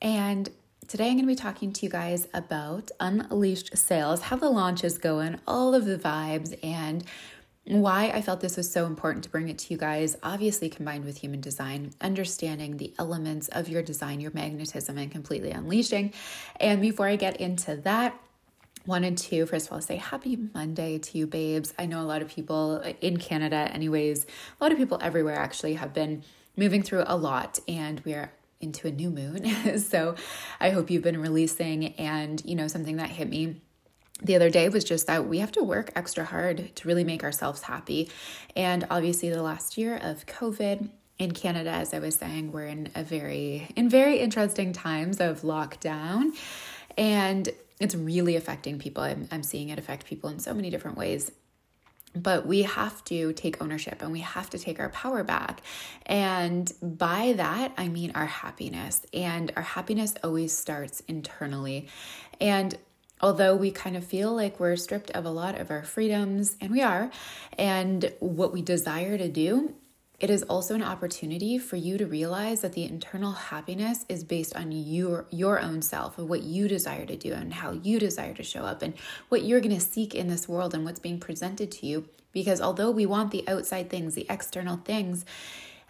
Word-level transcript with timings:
And 0.00 0.48
today 0.88 1.06
I'm 1.06 1.14
going 1.14 1.24
to 1.24 1.26
be 1.26 1.34
talking 1.34 1.72
to 1.72 1.86
you 1.86 1.90
guys 1.90 2.28
about 2.34 2.90
Unleashed 3.00 3.76
Sales, 3.76 4.22
how 4.22 4.36
the 4.36 4.50
launch 4.50 4.84
is 4.84 4.98
going, 4.98 5.40
all 5.46 5.74
of 5.74 5.84
the 5.84 5.96
vibes, 5.96 6.58
and 6.62 7.04
why 7.64 8.10
I 8.14 8.22
felt 8.22 8.40
this 8.40 8.56
was 8.56 8.70
so 8.70 8.86
important 8.86 9.24
to 9.24 9.30
bring 9.30 9.48
it 9.48 9.58
to 9.58 9.74
you 9.74 9.78
guys, 9.78 10.16
obviously 10.22 10.68
combined 10.68 11.04
with 11.04 11.18
human 11.18 11.40
design, 11.40 11.92
understanding 12.00 12.76
the 12.76 12.94
elements 12.98 13.48
of 13.48 13.68
your 13.68 13.82
design, 13.82 14.20
your 14.20 14.30
magnetism, 14.32 14.96
and 14.98 15.10
completely 15.10 15.50
unleashing. 15.50 16.12
And 16.60 16.80
before 16.80 17.08
I 17.08 17.16
get 17.16 17.40
into 17.40 17.74
that, 17.76 18.14
wanted 18.86 19.16
to 19.16 19.46
first 19.46 19.66
of 19.66 19.72
all 19.72 19.80
say 19.80 19.96
happy 19.96 20.38
Monday 20.54 20.98
to 20.98 21.18
you, 21.18 21.26
babes. 21.26 21.74
I 21.76 21.86
know 21.86 22.00
a 22.00 22.06
lot 22.06 22.22
of 22.22 22.28
people 22.28 22.80
uh, 22.84 22.92
in 23.00 23.16
Canada, 23.16 23.68
anyways, 23.72 24.26
a 24.60 24.64
lot 24.64 24.70
of 24.70 24.78
people 24.78 24.98
everywhere 25.02 25.34
actually 25.34 25.74
have 25.74 25.92
been 25.92 26.22
moving 26.56 26.82
through 26.84 27.02
a 27.06 27.16
lot, 27.16 27.58
and 27.66 28.00
we're 28.04 28.30
into 28.66 28.88
a 28.88 28.90
new 28.90 29.10
moon. 29.10 29.78
so 29.78 30.14
I 30.60 30.70
hope 30.70 30.90
you've 30.90 31.02
been 31.02 31.20
releasing. 31.20 31.94
And, 31.94 32.42
you 32.44 32.54
know, 32.54 32.68
something 32.68 32.96
that 32.96 33.10
hit 33.10 33.28
me 33.28 33.60
the 34.22 34.36
other 34.36 34.50
day 34.50 34.68
was 34.68 34.84
just 34.84 35.06
that 35.06 35.28
we 35.28 35.38
have 35.38 35.52
to 35.52 35.62
work 35.62 35.92
extra 35.94 36.24
hard 36.24 36.74
to 36.76 36.88
really 36.88 37.04
make 37.04 37.22
ourselves 37.22 37.62
happy. 37.62 38.10
And 38.54 38.86
obviously, 38.90 39.30
the 39.30 39.42
last 39.42 39.76
year 39.76 39.96
of 39.96 40.26
COVID, 40.26 40.88
in 41.18 41.32
Canada, 41.32 41.70
as 41.70 41.94
I 41.94 41.98
was 41.98 42.16
saying, 42.16 42.52
we're 42.52 42.66
in 42.66 42.90
a 42.94 43.02
very 43.02 43.68
in 43.74 43.88
very 43.88 44.18
interesting 44.18 44.72
times 44.72 45.18
of 45.18 45.42
lockdown, 45.42 46.32
and 46.98 47.48
it's 47.80 47.94
really 47.94 48.36
affecting 48.36 48.78
people. 48.78 49.02
I'm, 49.02 49.28
I'm 49.30 49.42
seeing 49.42 49.70
it 49.70 49.78
affect 49.78 50.06
people 50.06 50.28
in 50.28 50.38
so 50.38 50.52
many 50.52 50.68
different 50.70 50.98
ways 50.98 51.32
but 52.16 52.46
we 52.46 52.62
have 52.62 53.04
to 53.04 53.32
take 53.34 53.62
ownership 53.62 54.02
and 54.02 54.10
we 54.10 54.20
have 54.20 54.50
to 54.50 54.58
take 54.58 54.80
our 54.80 54.88
power 54.88 55.22
back. 55.22 55.60
And 56.06 56.72
by 56.82 57.34
that, 57.36 57.72
I 57.76 57.88
mean 57.88 58.12
our 58.14 58.26
happiness. 58.26 59.06
And 59.12 59.52
our 59.56 59.62
happiness 59.62 60.14
always 60.24 60.56
starts 60.56 61.00
internally. 61.08 61.88
And 62.40 62.76
although 63.20 63.54
we 63.54 63.70
kind 63.70 63.96
of 63.96 64.04
feel 64.04 64.34
like 64.34 64.58
we're 64.58 64.76
stripped 64.76 65.10
of 65.12 65.24
a 65.24 65.30
lot 65.30 65.58
of 65.60 65.70
our 65.70 65.82
freedoms, 65.82 66.56
and 66.60 66.70
we 66.70 66.82
are, 66.82 67.10
and 67.58 68.12
what 68.20 68.52
we 68.52 68.62
desire 68.62 69.16
to 69.18 69.28
do, 69.28 69.74
it 70.18 70.30
is 70.30 70.42
also 70.44 70.74
an 70.74 70.82
opportunity 70.82 71.58
for 71.58 71.76
you 71.76 71.98
to 71.98 72.06
realize 72.06 72.62
that 72.62 72.72
the 72.72 72.84
internal 72.84 73.32
happiness 73.32 74.04
is 74.08 74.24
based 74.24 74.56
on 74.56 74.72
your 74.72 75.26
your 75.30 75.60
own 75.60 75.82
self 75.82 76.18
and 76.18 76.28
what 76.28 76.42
you 76.42 76.68
desire 76.68 77.04
to 77.04 77.16
do 77.16 77.32
and 77.32 77.54
how 77.54 77.72
you 77.72 77.98
desire 77.98 78.34
to 78.34 78.42
show 78.42 78.62
up 78.64 78.82
and 78.82 78.94
what 79.28 79.44
you're 79.44 79.60
going 79.60 79.74
to 79.74 79.80
seek 79.80 80.14
in 80.14 80.28
this 80.28 80.48
world 80.48 80.74
and 80.74 80.84
what's 80.84 81.00
being 81.00 81.20
presented 81.20 81.70
to 81.70 81.86
you 81.86 82.08
because 82.36 82.60
although 82.60 82.90
we 82.90 83.06
want 83.06 83.30
the 83.30 83.48
outside 83.48 83.88
things, 83.88 84.14
the 84.14 84.26
external 84.28 84.76
things, 84.76 85.24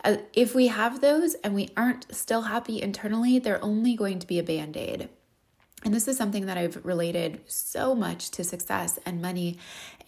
uh, 0.04 0.19
if 0.32 0.54
we 0.54 0.69
have 0.69 1.00
those 1.00 1.34
and 1.42 1.56
we 1.56 1.70
aren't 1.76 2.15
still 2.15 2.42
happy 2.42 2.81
internally, 2.81 3.41
they're 3.41 3.65
only 3.65 3.97
going 3.97 4.20
to 4.20 4.28
be 4.28 4.38
a 4.38 4.44
band-aid. 4.44 5.09
And 5.86 5.94
this 5.94 6.08
is 6.08 6.16
something 6.16 6.47
that 6.47 6.58
I've 6.58 6.84
related 6.84 7.42
so 7.47 7.94
much 7.94 8.32
to 8.32 8.42
success 8.42 8.98
and 9.06 9.22
money 9.22 9.56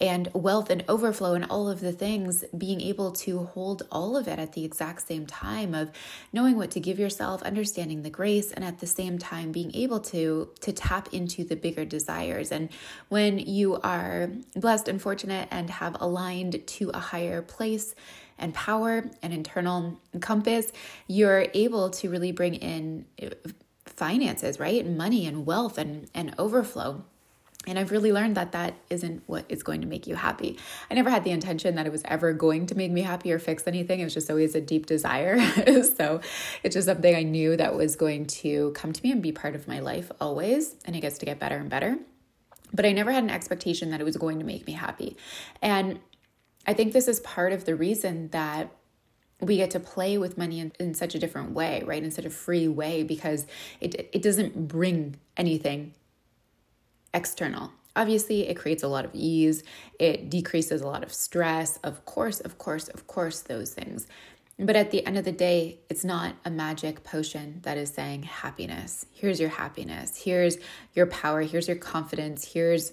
and 0.01 0.27
wealth 0.33 0.69
and 0.69 0.83
overflow 0.89 1.35
and 1.35 1.45
all 1.45 1.69
of 1.69 1.79
the 1.79 1.93
things, 1.93 2.43
being 2.57 2.81
able 2.81 3.13
to 3.13 3.45
hold 3.45 3.83
all 3.89 4.17
of 4.17 4.27
it 4.27 4.39
at 4.39 4.51
the 4.51 4.65
exact 4.65 5.07
same 5.07 5.25
time 5.25 5.73
of 5.73 5.89
knowing 6.33 6.57
what 6.57 6.69
to 6.71 6.81
give 6.81 6.99
yourself, 6.99 7.41
understanding 7.43 8.01
the 8.01 8.09
grace, 8.09 8.51
and 8.51 8.65
at 8.65 8.79
the 8.79 8.87
same 8.87 9.17
time 9.17 9.53
being 9.53 9.73
able 9.73 10.01
to 10.01 10.49
to 10.59 10.73
tap 10.73 11.13
into 11.13 11.45
the 11.45 11.55
bigger 11.55 11.85
desires. 11.85 12.51
And 12.51 12.67
when 13.07 13.39
you 13.39 13.79
are 13.79 14.31
blessed 14.57 14.89
and 14.89 15.01
fortunate 15.01 15.47
and 15.49 15.69
have 15.69 15.95
aligned 16.01 16.67
to 16.67 16.89
a 16.89 16.99
higher 16.99 17.41
place 17.41 17.95
and 18.37 18.53
power 18.53 19.09
and 19.23 19.33
internal 19.33 19.97
compass, 20.19 20.73
you're 21.07 21.47
able 21.53 21.89
to 21.91 22.09
really 22.09 22.33
bring 22.33 22.55
in 22.55 23.05
finances, 23.99 24.59
right? 24.59 24.87
Money 24.87 25.27
and 25.27 25.45
wealth 25.45 25.77
and, 25.77 26.09
and 26.15 26.33
overflow. 26.39 27.03
And 27.67 27.77
I've 27.77 27.91
really 27.91 28.13
learned 28.13 28.35
that 28.35 28.53
that 28.53 28.75
isn't 28.89 29.23
what 29.27 29.43
is 29.49 29.63
going 29.63 29.81
to 29.81 29.87
make 29.87 30.07
you 30.07 30.15
happy. 30.15 30.57
I 30.89 30.93
never 30.93 31.09
had 31.09 31.25
the 31.25 31.31
intention 31.31 31.75
that 31.75 31.85
it 31.85 31.91
was 31.91 32.01
ever 32.05 32.31
going 32.31 32.65
to 32.67 32.75
make 32.75 32.89
me 32.89 33.01
happy 33.01 33.33
or 33.33 33.37
fix 33.37 33.67
anything. 33.67 33.99
It 33.99 34.05
was 34.05 34.13
just 34.13 34.29
always 34.29 34.55
a 34.55 34.61
deep 34.61 34.85
desire. 34.85 35.37
so 35.83 36.21
it's 36.63 36.73
just 36.73 36.87
something 36.87 37.13
I 37.13 37.23
knew 37.23 37.57
that 37.57 37.75
was 37.75 37.97
going 37.97 38.27
to 38.27 38.71
come 38.71 38.93
to 38.93 39.03
me 39.03 39.11
and 39.11 39.21
be 39.21 39.33
part 39.33 39.55
of 39.55 39.67
my 39.67 39.79
life 39.81 40.09
always. 40.21 40.77
And 40.85 40.95
it 40.95 41.01
gets 41.01 41.17
to 41.17 41.25
get 41.25 41.37
better 41.37 41.57
and 41.57 41.69
better. 41.69 41.97
But 42.73 42.85
I 42.85 42.93
never 42.93 43.11
had 43.11 43.23
an 43.23 43.29
expectation 43.29 43.91
that 43.91 43.99
it 43.99 44.05
was 44.05 44.15
going 44.15 44.39
to 44.39 44.45
make 44.45 44.65
me 44.65 44.73
happy. 44.73 45.17
And 45.61 45.99
I 46.65 46.73
think 46.73 46.93
this 46.93 47.09
is 47.09 47.19
part 47.19 47.51
of 47.51 47.65
the 47.65 47.75
reason 47.75 48.29
that 48.29 48.71
we 49.41 49.57
get 49.57 49.71
to 49.71 49.79
play 49.79 50.17
with 50.17 50.37
money 50.37 50.59
in, 50.59 50.71
in, 50.79 50.93
such 50.93 51.15
a 51.15 51.19
different 51.19 51.51
way, 51.51 51.81
right? 51.85 52.03
In 52.03 52.11
such 52.11 52.25
a 52.25 52.29
free 52.29 52.67
way 52.67 53.03
because 53.03 53.47
it 53.79 54.09
it 54.11 54.21
doesn't 54.21 54.67
bring 54.67 55.15
anything 55.37 55.93
external. 57.13 57.71
Obviously, 57.95 58.47
it 58.47 58.55
creates 58.55 58.83
a 58.83 58.87
lot 58.87 59.05
of 59.05 59.11
ease, 59.13 59.63
it 59.99 60.29
decreases 60.29 60.81
a 60.81 60.87
lot 60.87 61.03
of 61.03 61.11
stress. 61.11 61.77
Of 61.83 62.05
course, 62.05 62.39
of 62.39 62.57
course, 62.57 62.87
of 62.89 63.07
course, 63.07 63.41
those 63.41 63.73
things. 63.73 64.07
But 64.57 64.75
at 64.75 64.91
the 64.91 65.05
end 65.05 65.17
of 65.17 65.23
the 65.23 65.31
day, 65.31 65.79
it's 65.89 66.03
not 66.03 66.35
a 66.43 66.49
magic 66.49 67.05
potion 67.05 67.59
that 67.63 67.77
is 67.77 67.91
saying 67.91 68.23
happiness. 68.23 69.05
Here's 69.13 69.39
your 69.39 69.49
happiness. 69.49 70.21
Here's 70.21 70.57
your 70.93 71.05
power. 71.05 71.41
Here's 71.43 71.67
your 71.67 71.77
confidence. 71.77 72.51
Here's 72.53 72.91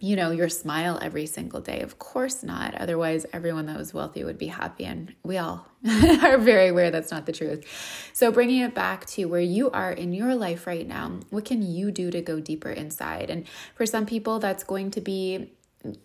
you 0.00 0.16
know, 0.16 0.30
your 0.30 0.48
smile 0.48 0.98
every 1.02 1.26
single 1.26 1.60
day. 1.60 1.80
Of 1.80 1.98
course 1.98 2.42
not. 2.42 2.74
Otherwise, 2.74 3.26
everyone 3.34 3.66
that 3.66 3.76
was 3.76 3.92
wealthy 3.92 4.24
would 4.24 4.38
be 4.38 4.46
happy. 4.46 4.86
And 4.86 5.14
we 5.22 5.36
all 5.36 5.66
are 6.22 6.38
very 6.38 6.68
aware 6.68 6.90
that's 6.90 7.10
not 7.10 7.26
the 7.26 7.32
truth. 7.32 7.66
So, 8.14 8.32
bringing 8.32 8.62
it 8.62 8.74
back 8.74 9.04
to 9.06 9.26
where 9.26 9.40
you 9.40 9.70
are 9.70 9.92
in 9.92 10.14
your 10.14 10.34
life 10.34 10.66
right 10.66 10.88
now, 10.88 11.20
what 11.28 11.44
can 11.44 11.62
you 11.62 11.90
do 11.90 12.10
to 12.10 12.22
go 12.22 12.40
deeper 12.40 12.70
inside? 12.70 13.28
And 13.28 13.46
for 13.74 13.84
some 13.84 14.06
people, 14.06 14.38
that's 14.38 14.64
going 14.64 14.90
to 14.92 15.02
be 15.02 15.52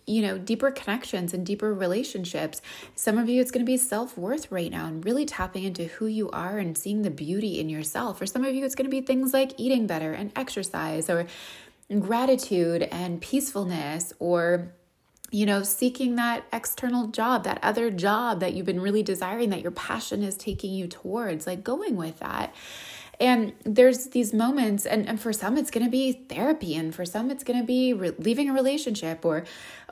you 0.06 0.22
know, 0.22 0.38
deeper 0.38 0.70
connections 0.70 1.34
and 1.34 1.44
deeper 1.44 1.72
relationships. 1.74 2.62
Some 2.94 3.18
of 3.18 3.28
you, 3.28 3.42
it's 3.42 3.50
going 3.50 3.64
to 3.64 3.70
be 3.70 3.76
self 3.76 4.16
worth 4.16 4.50
right 4.50 4.70
now 4.70 4.86
and 4.86 5.04
really 5.04 5.26
tapping 5.26 5.64
into 5.64 5.84
who 5.84 6.06
you 6.06 6.30
are 6.30 6.58
and 6.58 6.76
seeing 6.78 7.02
the 7.02 7.10
beauty 7.10 7.60
in 7.60 7.68
yourself. 7.68 8.18
For 8.18 8.26
some 8.26 8.44
of 8.44 8.54
you, 8.54 8.64
it's 8.64 8.74
going 8.74 8.86
to 8.86 8.90
be 8.90 9.02
things 9.02 9.34
like 9.34 9.52
eating 9.58 9.86
better 9.86 10.12
and 10.12 10.32
exercise 10.34 11.10
or 11.10 11.26
gratitude 12.00 12.82
and 12.82 13.20
peacefulness 13.20 14.12
or 14.18 14.72
you 15.32 15.44
know, 15.44 15.62
seeking 15.62 16.16
that 16.16 16.44
external 16.52 17.08
job, 17.08 17.44
that 17.44 17.58
other 17.62 17.90
job 17.90 18.40
that 18.40 18.54
you've 18.54 18.66
been 18.66 18.80
really 18.80 19.02
desiring, 19.02 19.50
that 19.50 19.60
your 19.60 19.72
passion 19.72 20.22
is 20.22 20.36
taking 20.36 20.72
you 20.72 20.86
towards, 20.86 21.46
like 21.46 21.64
going 21.64 21.96
with 21.96 22.20
that. 22.20 22.54
And 23.18 23.54
there's 23.64 24.08
these 24.08 24.34
moments, 24.34 24.84
and, 24.84 25.08
and 25.08 25.18
for 25.18 25.32
some, 25.32 25.56
it's 25.56 25.70
going 25.70 25.84
to 25.84 25.90
be 25.90 26.12
therapy, 26.12 26.74
and 26.74 26.94
for 26.94 27.06
some, 27.06 27.30
it's 27.30 27.44
going 27.44 27.58
to 27.58 27.64
be 27.64 27.94
re- 27.94 28.12
leaving 28.18 28.50
a 28.50 28.52
relationship 28.52 29.24
or 29.24 29.44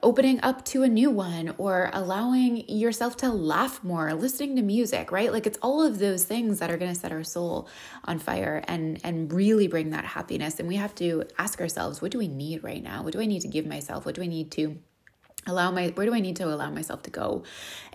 opening 0.03 0.39
up 0.43 0.65
to 0.67 0.83
a 0.83 0.89
new 0.89 1.11
one 1.11 1.55
or 1.57 1.91
allowing 1.95 2.69
yourself 2.69 3.17
to 3.17 3.31
laugh 3.31 3.83
more, 3.83 4.13
listening 4.13 4.57
to 4.57 4.63
music, 4.63 5.11
right? 5.11 5.33
Like 5.33 5.47
it's 5.47 5.59
all 5.63 5.83
of 5.83 5.99
those 5.99 6.25
things 6.25 6.59
that 6.59 6.71
are 6.71 6.77
going 6.77 6.93
to 6.93 6.99
set 6.99 7.11
our 7.13 7.25
soul 7.25 7.69
on 8.05 8.19
fire 8.19 8.63
and 8.69 9.01
and 9.03 9.33
really 9.33 9.67
bring 9.67 9.91
that 9.91 10.05
happiness. 10.05 10.61
And 10.61 10.69
we 10.69 10.77
have 10.77 10.95
to 10.97 11.25
ask 11.39 11.61
ourselves, 11.61 12.03
what 12.03 12.11
do 12.11 12.19
we 12.19 12.29
need 12.29 12.63
right 12.63 12.83
now? 12.83 13.03
What 13.03 13.15
do 13.15 13.21
I 13.21 13.27
need 13.27 13.41
to 13.41 13.49
give 13.49 13.67
myself? 13.67 14.05
What 14.05 14.15
do 14.15 14.23
I 14.23 14.27
need 14.27 14.51
to 14.53 14.77
allow 15.47 15.71
my 15.71 15.89
where 15.89 16.07
do 16.07 16.15
i 16.15 16.21
need 16.21 16.37
to 16.37 16.45
allow 16.45 16.71
myself 16.71 17.03
to 17.03 17.11
go 17.11 17.43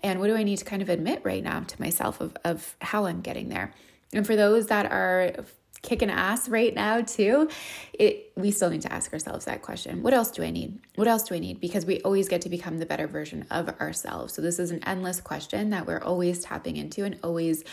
and 0.04 0.20
what 0.20 0.28
do 0.28 0.36
i 0.36 0.44
need 0.44 0.58
to 0.58 0.66
kind 0.66 0.84
of 0.84 0.90
admit 0.90 1.20
right 1.24 1.44
now 1.44 1.60
to 1.62 1.82
myself 1.82 2.22
of, 2.22 2.38
of 2.44 2.76
how 2.80 3.06
i'm 3.06 3.22
getting 3.22 3.50
there 3.50 3.74
and 4.14 4.26
for 4.26 4.36
those 4.36 4.68
that 4.68 4.92
are 4.92 5.34
kicking 5.82 6.10
ass 6.10 6.50
right 6.50 6.76
now 6.76 7.00
too 7.02 7.50
it 7.94 8.32
we 8.36 8.52
still 8.52 8.70
need 8.70 8.82
to 8.82 8.92
ask 8.92 9.12
ourselves 9.14 9.46
that 9.46 9.62
question. 9.62 10.02
What 10.04 10.14
else 10.14 10.32
do 10.32 10.44
i 10.44 10.50
need? 10.50 10.80
What 10.96 11.08
else 11.08 11.24
do 11.24 11.36
i 11.36 11.40
need? 11.40 11.60
Because 11.60 11.86
we 11.86 12.02
always 12.02 12.28
get 12.28 12.42
to 12.42 12.50
become 12.50 12.80
the 12.80 12.86
better 12.86 13.08
version 13.08 13.46
of 13.52 13.70
ourselves. 13.80 14.34
So 14.34 14.42
this 14.42 14.60
is 14.60 14.72
an 14.72 14.84
endless 14.86 15.22
question 15.22 15.70
that 15.70 15.86
we're 15.86 16.02
always 16.02 16.40
tapping 16.42 16.78
into 16.78 17.04
and 17.04 17.18
always 17.24 17.64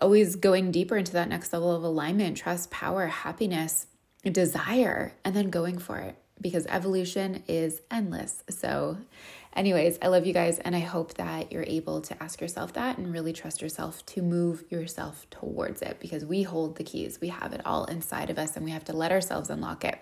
always 0.00 0.36
going 0.36 0.70
deeper 0.70 0.96
into 0.96 1.12
that 1.12 1.28
next 1.28 1.52
level 1.52 1.74
of 1.74 1.82
alignment 1.82 2.36
trust 2.36 2.70
power 2.70 3.06
happiness 3.06 3.86
desire 4.30 5.14
and 5.24 5.34
then 5.34 5.48
going 5.48 5.78
for 5.78 5.98
it 5.98 6.16
because 6.40 6.66
evolution 6.66 7.42
is 7.48 7.80
endless. 7.90 8.42
So 8.50 8.98
Anyways, 9.56 9.98
I 10.02 10.08
love 10.08 10.26
you 10.26 10.34
guys, 10.34 10.58
and 10.58 10.76
I 10.76 10.80
hope 10.80 11.14
that 11.14 11.50
you're 11.50 11.64
able 11.66 12.02
to 12.02 12.22
ask 12.22 12.42
yourself 12.42 12.74
that 12.74 12.98
and 12.98 13.10
really 13.10 13.32
trust 13.32 13.62
yourself 13.62 14.04
to 14.06 14.20
move 14.20 14.64
yourself 14.68 15.26
towards 15.30 15.80
it 15.80 15.96
because 15.98 16.26
we 16.26 16.42
hold 16.42 16.76
the 16.76 16.84
keys. 16.84 17.22
We 17.22 17.28
have 17.28 17.54
it 17.54 17.62
all 17.64 17.86
inside 17.86 18.28
of 18.28 18.38
us, 18.38 18.54
and 18.54 18.66
we 18.66 18.70
have 18.72 18.84
to 18.84 18.92
let 18.92 19.12
ourselves 19.12 19.48
unlock 19.48 19.82
it. 19.86 19.98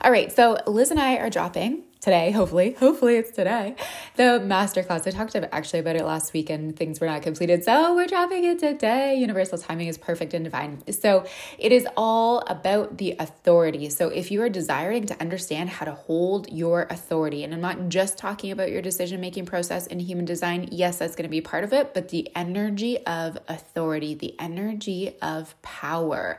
All 0.00 0.10
right, 0.10 0.32
so 0.32 0.56
Liz 0.66 0.90
and 0.90 0.98
I 0.98 1.16
are 1.16 1.28
dropping 1.28 1.84
today, 2.02 2.32
hopefully, 2.32 2.72
hopefully 2.78 3.16
it's 3.16 3.30
today, 3.30 3.76
the 4.16 4.42
masterclass. 4.44 5.06
I 5.06 5.10
talked 5.10 5.36
actually 5.36 5.78
about 5.78 5.96
it 5.96 6.04
last 6.04 6.32
week 6.32 6.50
and 6.50 6.76
things 6.76 7.00
were 7.00 7.06
not 7.06 7.22
completed. 7.22 7.64
So 7.64 7.94
we're 7.94 8.08
dropping 8.08 8.44
it 8.44 8.58
today. 8.58 9.14
Universal 9.14 9.58
timing 9.58 9.86
is 9.86 9.96
perfect 9.96 10.34
and 10.34 10.44
divine. 10.44 10.82
So 10.92 11.24
it 11.58 11.70
is 11.70 11.86
all 11.96 12.40
about 12.48 12.98
the 12.98 13.14
authority. 13.18 13.88
So 13.88 14.08
if 14.08 14.32
you 14.32 14.42
are 14.42 14.48
desiring 14.48 15.06
to 15.06 15.20
understand 15.20 15.70
how 15.70 15.86
to 15.86 15.92
hold 15.92 16.50
your 16.50 16.88
authority, 16.90 17.44
and 17.44 17.54
I'm 17.54 17.60
not 17.60 17.88
just 17.88 18.18
talking 18.18 18.50
about 18.50 18.70
your 18.70 18.82
decision 18.82 19.20
making 19.20 19.46
process 19.46 19.86
in 19.86 20.00
human 20.00 20.24
design, 20.24 20.68
yes, 20.72 20.98
that's 20.98 21.14
going 21.14 21.24
to 21.24 21.30
be 21.30 21.40
part 21.40 21.62
of 21.62 21.72
it, 21.72 21.94
but 21.94 22.08
the 22.08 22.28
energy 22.34 22.98
of 23.06 23.38
authority, 23.46 24.14
the 24.14 24.34
energy 24.40 25.14
of 25.22 25.54
power. 25.62 26.38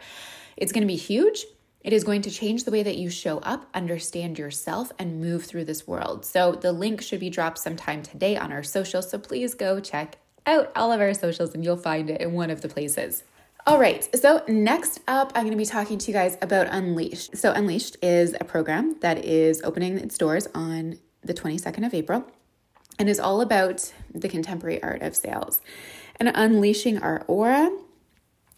It's 0.58 0.74
going 0.74 0.82
to 0.82 0.88
be 0.88 0.98
huge 0.98 1.46
it 1.84 1.94
is 1.94 2.04
going 2.04 2.22
to 2.24 2.32
change 2.32 2.64
the 2.64 2.72
way 2.72 2.84
that 2.84 2.98
you 2.98 3.10
show 3.10 3.40
up, 3.40 3.68
understand 3.74 4.40
yourself, 4.40 4.92
and 4.98 5.20
move 5.20 5.44
through 5.44 5.66
this 5.66 5.86
world. 5.86 6.26
So, 6.26 6.54
the 6.54 6.72
link 6.72 7.02
should 7.02 7.20
be 7.20 7.30
dropped 7.30 7.60
sometime 7.60 8.02
today 8.04 8.38
on 8.38 8.52
our 8.52 8.64
socials. 8.64 9.10
So, 9.10 9.20
please 9.20 9.54
go 9.54 9.80
check 9.80 10.18
out 10.46 10.72
all 10.76 10.92
of 10.92 11.02
our 11.02 11.14
socials 11.14 11.54
and 11.54 11.64
you'll 11.64 11.78
find 11.78 12.10
it 12.10 12.22
in 12.22 12.34
one 12.34 12.50
of 12.50 12.62
the 12.62 12.70
places. 12.70 13.24
All 13.66 13.80
right, 13.80 14.08
so 14.16 14.44
next 14.48 15.00
up, 15.08 15.32
I'm 15.36 15.44
going 15.44 15.52
to 15.52 15.58
be 15.58 15.66
talking 15.66 15.98
to 15.98 16.12
you 16.12 16.14
guys 16.14 16.38
about 16.42 16.68
Unleashed. 16.68 17.38
So, 17.38 17.52
Unleashed 17.52 17.98
is 18.02 18.36
a 18.40 18.44
program 18.44 18.98
that 19.02 19.24
is 19.24 19.62
opening 19.64 19.98
its 19.98 20.18
doors 20.18 20.48
on 20.54 21.00
the 21.22 21.34
22nd 21.34 21.86
of 21.86 21.94
April 21.94 22.26
and 23.00 23.10
is 23.10 23.20
all 23.20 23.42
about 23.42 23.94
the 24.14 24.30
contemporary 24.30 24.82
art 24.84 25.02
of 25.02 25.16
sales 25.16 25.62
and 26.20 26.32
unleashing 26.36 26.98
our 27.00 27.24
aura 27.28 27.72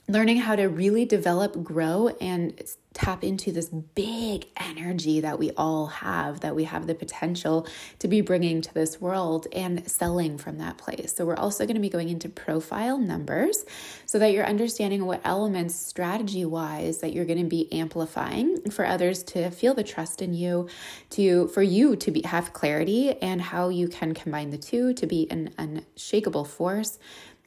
learning 0.08 0.38
how 0.38 0.56
to 0.56 0.66
really 0.66 1.06
develop, 1.06 1.64
grow, 1.64 2.10
and 2.22 2.60
tap 2.96 3.24
into 3.24 3.52
this 3.52 3.68
big 3.68 4.48
energy 4.58 5.20
that 5.20 5.38
we 5.38 5.52
all 5.52 5.88
have, 5.88 6.40
that 6.40 6.56
we 6.56 6.64
have 6.64 6.88
the 6.88 6.96
potential 6.96 7.68
to 8.00 8.08
be 8.08 8.22
bringing 8.22 8.62
to 8.62 8.74
this 8.74 9.00
world 9.00 9.46
and 9.54 9.88
selling 9.90 10.38
from 10.38 10.58
that 10.58 10.78
place. 10.78 11.14
So, 11.16 11.26
we're 11.26 11.36
also 11.36 11.66
going 11.66 11.76
to 11.76 11.82
be 11.82 11.90
going 11.90 12.10
into 12.10 12.30
profile 12.30 12.98
numbers 12.98 13.66
so 14.06 14.18
that 14.18 14.32
you're 14.32 14.46
understanding 14.46 15.06
what 15.06 15.22
elements, 15.24 15.76
strategy 15.76 16.46
wise, 16.46 17.00
that 17.00 17.14
you're 17.14 17.26
going 17.26 17.44
to 17.44 17.46
be 17.50 17.72
amplifying 17.72 18.72
for 18.72 18.86
others 18.86 19.22
to 19.24 19.52
feel 19.52 19.74
the 19.74 19.84
trust 19.84 20.22
in 20.22 20.34
you, 20.34 20.68
to 21.12 21.50
for 21.50 21.62
you 21.62 21.96
to 21.98 22.12
be, 22.12 22.22
have 22.22 22.54
clarity 22.54 23.12
and 23.22 23.42
how 23.42 23.70
you 23.70 23.88
can 23.88 24.14
combine 24.14 24.50
the 24.50 24.58
two 24.58 24.94
to 24.94 25.06
be 25.06 25.30
an 25.30 25.54
unshakable 25.58 26.46
force 26.46 26.98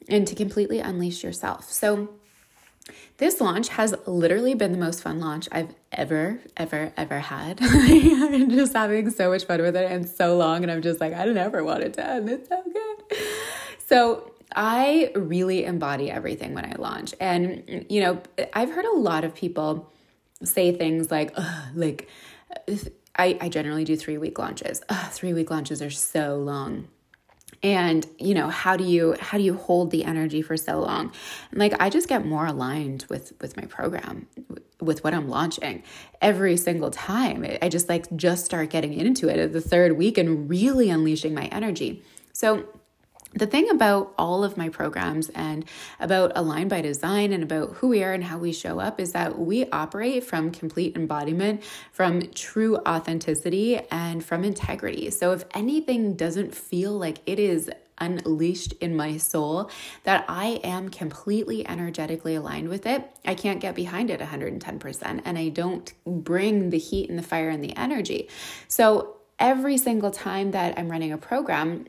and 0.09 0.27
to 0.29 0.35
completely 0.35 0.79
unleash 0.79 1.25
yourself. 1.25 1.73
So, 1.73 2.11
this 3.19 3.40
launch 3.40 3.69
has 3.70 3.94
literally 4.06 4.55
been 4.55 4.73
the 4.73 4.79
most 4.79 5.02
fun 5.02 5.20
launch 5.20 5.49
I've 5.50 5.75
ever, 5.93 6.40
ever, 6.56 6.93
ever 6.96 7.19
had. 7.19 7.58
I'm 7.62 8.50
just 8.50 8.73
having 8.73 9.11
so 9.11 9.31
much 9.31 9.44
fun 9.44 9.61
with 9.61 9.76
it 9.76 9.90
and 9.90 10.08
so 10.08 10.37
long, 10.37 10.62
and 10.62 10.70
I'm 10.70 10.82
just 10.82 11.00
like, 11.00 11.14
I 11.14 11.25
never 11.26 11.64
want 11.64 11.82
it 11.82 11.94
to 11.94 12.06
end. 12.06 12.29
It's 12.29 12.49
so 12.49 12.62
good. 12.62 13.19
So, 13.87 14.32
I 14.55 15.12
really 15.14 15.64
embody 15.64 16.11
everything 16.11 16.55
when 16.55 16.64
I 16.64 16.75
launch. 16.79 17.14
And, 17.20 17.87
you 17.90 18.00
know, 18.00 18.23
I've 18.55 18.70
heard 18.70 18.87
a 18.87 18.96
lot 18.96 19.25
of 19.25 19.34
people 19.34 19.93
say 20.43 20.75
things 20.75 21.11
like, 21.11 21.37
like, 21.75 22.08
I, 23.17 23.37
I 23.41 23.49
generally 23.49 23.84
do 23.84 23.96
three 23.96 24.17
week 24.17 24.38
launches. 24.38 24.81
Ugh, 24.88 25.12
three 25.12 25.34
week 25.34 25.50
launches 25.50 25.82
are 25.82 25.91
so 25.91 26.37
long 26.37 26.88
and 27.62 28.06
you 28.19 28.34
know 28.34 28.49
how 28.49 28.76
do 28.76 28.84
you 28.84 29.16
how 29.20 29.38
do 29.38 29.44
you 29.44 29.55
hold 29.55 29.90
the 29.90 30.05
energy 30.05 30.43
for 30.43 30.56
so 30.56 30.81
long? 30.81 31.12
And 31.50 31.60
like 31.60 31.75
i 31.81 31.90
just 31.90 32.08
get 32.08 32.25
more 32.25 32.46
aligned 32.46 33.05
with 33.08 33.32
with 33.40 33.56
my 33.56 33.64
program 33.64 34.26
with 34.81 35.02
what 35.02 35.14
i'm 35.14 35.28
launching 35.28 35.82
every 36.20 36.56
single 36.56 36.90
time. 36.90 37.44
I 37.60 37.69
just 37.69 37.88
like 37.88 38.14
just 38.16 38.44
start 38.44 38.70
getting 38.70 38.94
into 38.94 39.28
it 39.28 39.38
at 39.38 39.52
the 39.52 39.60
third 39.60 39.96
week 39.96 40.19
and 40.19 40.49
really 40.49 40.90
unleashing 40.90 41.34
my 41.34 41.46
energy. 41.46 42.02
So 42.32 42.66
the 43.35 43.47
thing 43.47 43.71
about 43.71 44.15
all 44.19 44.43
of 44.43 44.57
my 44.57 44.69
programs 44.69 45.29
and 45.31 45.65
about 46.01 46.33
Align 46.35 46.69
by 46.69 46.81
Design 46.81 47.33
and 47.33 47.43
about 47.43 47.75
who 47.75 47.89
we 47.89 48.03
are 48.03 48.13
and 48.13 48.25
how 48.25 48.39
we 48.39 48.53
show 48.53 48.81
up 48.81 48.99
is 48.99 49.13
that 49.13 49.39
we 49.39 49.69
operate 49.71 50.25
from 50.25 50.51
complete 50.51 50.97
embodiment, 50.97 51.63
from 51.93 52.23
true 52.33 52.77
authenticity, 52.79 53.81
and 53.91 54.25
from 54.25 54.45
integrity. 54.45 55.11
So 55.11 55.33
if 55.33 55.45
anything 55.55 56.15
doesn't 56.15 56.55
feel 56.55 56.93
like 56.93 57.19
it 57.27 57.39
is 57.39 57.71
unleashed 58.01 58.73
in 58.75 58.97
my 58.97 59.17
soul, 59.17 59.71
that 60.05 60.25
I 60.29 60.61
am 60.65 60.89
completely 60.89 61.69
energetically 61.69 62.37
aligned 62.37 62.69
with 62.69 62.87
it, 62.87 63.11
I 63.25 63.35
can't 63.35 63.61
get 63.61 63.75
behind 63.75 64.11
it 64.11 64.21
110%. 64.21 65.23
And 65.25 65.39
I 65.39 65.49
don't 65.49 65.93
bring 66.07 66.71
the 66.71 66.79
heat 66.79 67.11
and 67.11 67.19
the 67.19 67.23
fire 67.23 67.51
and 67.51 67.63
the 67.63 67.77
energy. 67.77 68.29
So 68.69 69.17
every 69.39 69.77
single 69.77 70.11
time 70.11 70.53
that 70.53 70.79
I'm 70.79 70.89
running 70.89 71.13
a 71.13 71.19
program, 71.19 71.87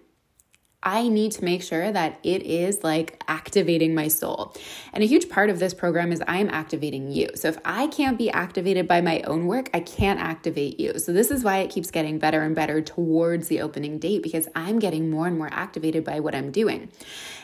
I 0.82 1.10
need 1.10 1.34
to 1.34 1.44
make 1.44 1.62
sure 1.62 1.92
that 1.92 2.20
it 2.24 2.44
is 2.44 2.84
like 2.84 3.22
activating 3.28 3.94
my 3.94 4.08
soul. 4.08 4.56
And 4.94 5.04
a 5.04 5.08
huge 5.08 5.28
part 5.28 5.50
of 5.50 5.60
this 5.60 5.74
program 5.74 6.12
is 6.14 6.24
I'm 6.26 6.50
activating 6.50 7.12
you. 7.12 7.30
So 7.36 7.50
if 7.50 7.58
I 7.66 7.88
can't 7.88 8.18
be 8.18 8.30
activated 8.30 8.88
by 8.88 9.02
my 9.02 9.22
own 9.22 9.48
work, 9.48 9.70
I 9.74 9.82
can't 9.82 10.22
activate 10.22 10.80
you. 10.80 10.98
So 10.98 11.12
this 11.12 11.32
is 11.32 11.44
why 11.44 11.58
it 11.58 11.70
keeps 11.70 11.92
getting 11.92 12.18
better 12.18 12.44
and 12.44 12.56
better 12.56 12.82
towards 12.82 13.50
the 13.50 13.60
opening 13.60 14.00
date 14.00 14.24
because 14.24 14.48
I'm 14.56 14.80
getting 14.80 15.10
more 15.10 15.28
and 15.28 15.38
more 15.38 15.50
activated 15.52 16.06
by 16.06 16.22
what 16.22 16.34
I'm 16.34 16.50
doing. 16.50 16.90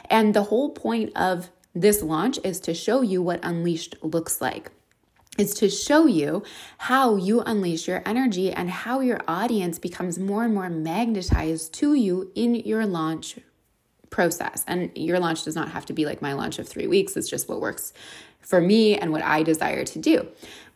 And 0.09 0.33
the 0.33 0.43
whole 0.43 0.69
point 0.69 1.11
of 1.17 1.49
this 1.73 2.01
launch 2.01 2.39
is 2.45 2.61
to 2.61 2.73
show 2.73 3.01
you 3.01 3.21
what 3.21 3.41
unleashed 3.43 3.95
looks 4.01 4.39
like 4.39 4.71
is 5.37 5.53
to 5.55 5.69
show 5.69 6.05
you 6.05 6.43
how 6.77 7.15
you 7.15 7.41
unleash 7.41 7.87
your 7.87 8.01
energy 8.05 8.51
and 8.51 8.69
how 8.69 8.99
your 8.99 9.19
audience 9.27 9.79
becomes 9.79 10.17
more 10.17 10.43
and 10.43 10.53
more 10.53 10.69
magnetized 10.69 11.73
to 11.73 11.93
you 11.93 12.31
in 12.35 12.55
your 12.55 12.85
launch 12.85 13.37
process. 14.09 14.63
And 14.67 14.91
your 14.95 15.19
launch 15.19 15.43
does 15.43 15.55
not 15.55 15.71
have 15.71 15.85
to 15.87 15.93
be 15.93 16.05
like 16.05 16.21
my 16.21 16.33
launch 16.33 16.59
of 16.59 16.67
three 16.67 16.87
weeks, 16.87 17.17
it's 17.17 17.29
just 17.29 17.49
what 17.49 17.59
works 17.59 17.93
for 18.41 18.61
me 18.61 18.97
and 18.97 19.11
what 19.11 19.23
I 19.23 19.43
desire 19.43 19.83
to 19.83 19.99
do. 19.99 20.27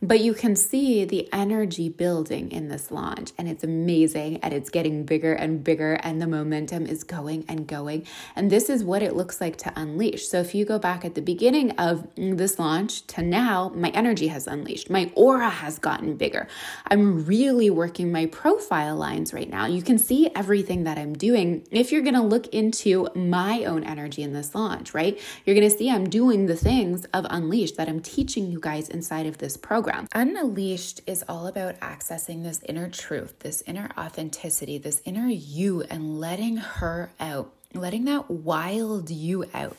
But 0.02 0.20
you 0.20 0.32
can 0.32 0.56
see 0.56 1.04
the 1.04 1.28
energy 1.30 1.90
building 1.90 2.52
in 2.52 2.68
this 2.68 2.90
launch, 2.90 3.32
and 3.36 3.46
it's 3.46 3.62
amazing, 3.62 4.38
and 4.38 4.54
it's 4.54 4.70
getting 4.70 5.04
bigger 5.04 5.34
and 5.34 5.62
bigger, 5.62 5.92
and 5.92 6.22
the 6.22 6.26
momentum 6.26 6.86
is 6.86 7.04
going 7.04 7.44
and 7.48 7.66
going. 7.66 8.06
And 8.34 8.50
this 8.50 8.70
is 8.70 8.82
what 8.82 9.02
it 9.02 9.14
looks 9.14 9.42
like 9.42 9.58
to 9.58 9.72
unleash. 9.76 10.26
So, 10.26 10.40
if 10.40 10.54
you 10.54 10.64
go 10.64 10.78
back 10.78 11.04
at 11.04 11.16
the 11.16 11.20
beginning 11.20 11.72
of 11.72 12.08
this 12.16 12.58
launch 12.58 13.06
to 13.08 13.22
now, 13.22 13.72
my 13.74 13.90
energy 13.90 14.28
has 14.28 14.46
unleashed, 14.46 14.88
my 14.88 15.12
aura 15.14 15.50
has 15.50 15.78
gotten 15.78 16.16
bigger. 16.16 16.48
I'm 16.86 17.26
really 17.26 17.68
working 17.68 18.10
my 18.10 18.24
profile 18.24 18.96
lines 18.96 19.34
right 19.34 19.50
now. 19.50 19.66
You 19.66 19.82
can 19.82 19.98
see 19.98 20.30
everything 20.34 20.84
that 20.84 20.96
I'm 20.96 21.12
doing. 21.12 21.66
If 21.70 21.92
you're 21.92 22.00
gonna 22.00 22.26
look 22.26 22.46
into 22.54 23.06
my 23.14 23.66
own 23.66 23.84
energy 23.84 24.22
in 24.22 24.32
this 24.32 24.54
launch, 24.54 24.94
right, 24.94 25.20
you're 25.44 25.54
gonna 25.54 25.68
see 25.68 25.90
I'm 25.90 26.08
doing 26.08 26.46
the 26.46 26.56
things 26.56 27.04
of 27.12 27.26
Unleash 27.28 27.72
that 27.72 27.86
I'm 27.86 28.00
teaching 28.00 28.50
you 28.50 28.60
guys 28.60 28.88
inside 28.88 29.26
of 29.26 29.36
this 29.36 29.58
program 29.58 29.89
program. 29.90 30.08
Unleashed 30.14 31.00
is 31.06 31.24
all 31.28 31.46
about 31.46 31.78
accessing 31.80 32.42
this 32.42 32.60
inner 32.68 32.88
truth, 32.88 33.38
this 33.40 33.62
inner 33.66 33.90
authenticity, 33.98 34.78
this 34.78 35.02
inner 35.04 35.28
you, 35.28 35.82
and 35.82 36.18
letting 36.18 36.56
her 36.56 37.10
out, 37.18 37.52
letting 37.74 38.04
that 38.04 38.30
wild 38.30 39.10
you 39.10 39.44
out. 39.54 39.76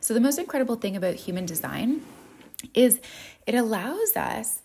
So, 0.00 0.14
the 0.14 0.20
most 0.20 0.38
incredible 0.38 0.76
thing 0.76 0.96
about 0.96 1.14
human 1.14 1.46
design 1.46 2.02
is 2.74 3.00
it 3.46 3.54
allows 3.54 4.16
us 4.16 4.62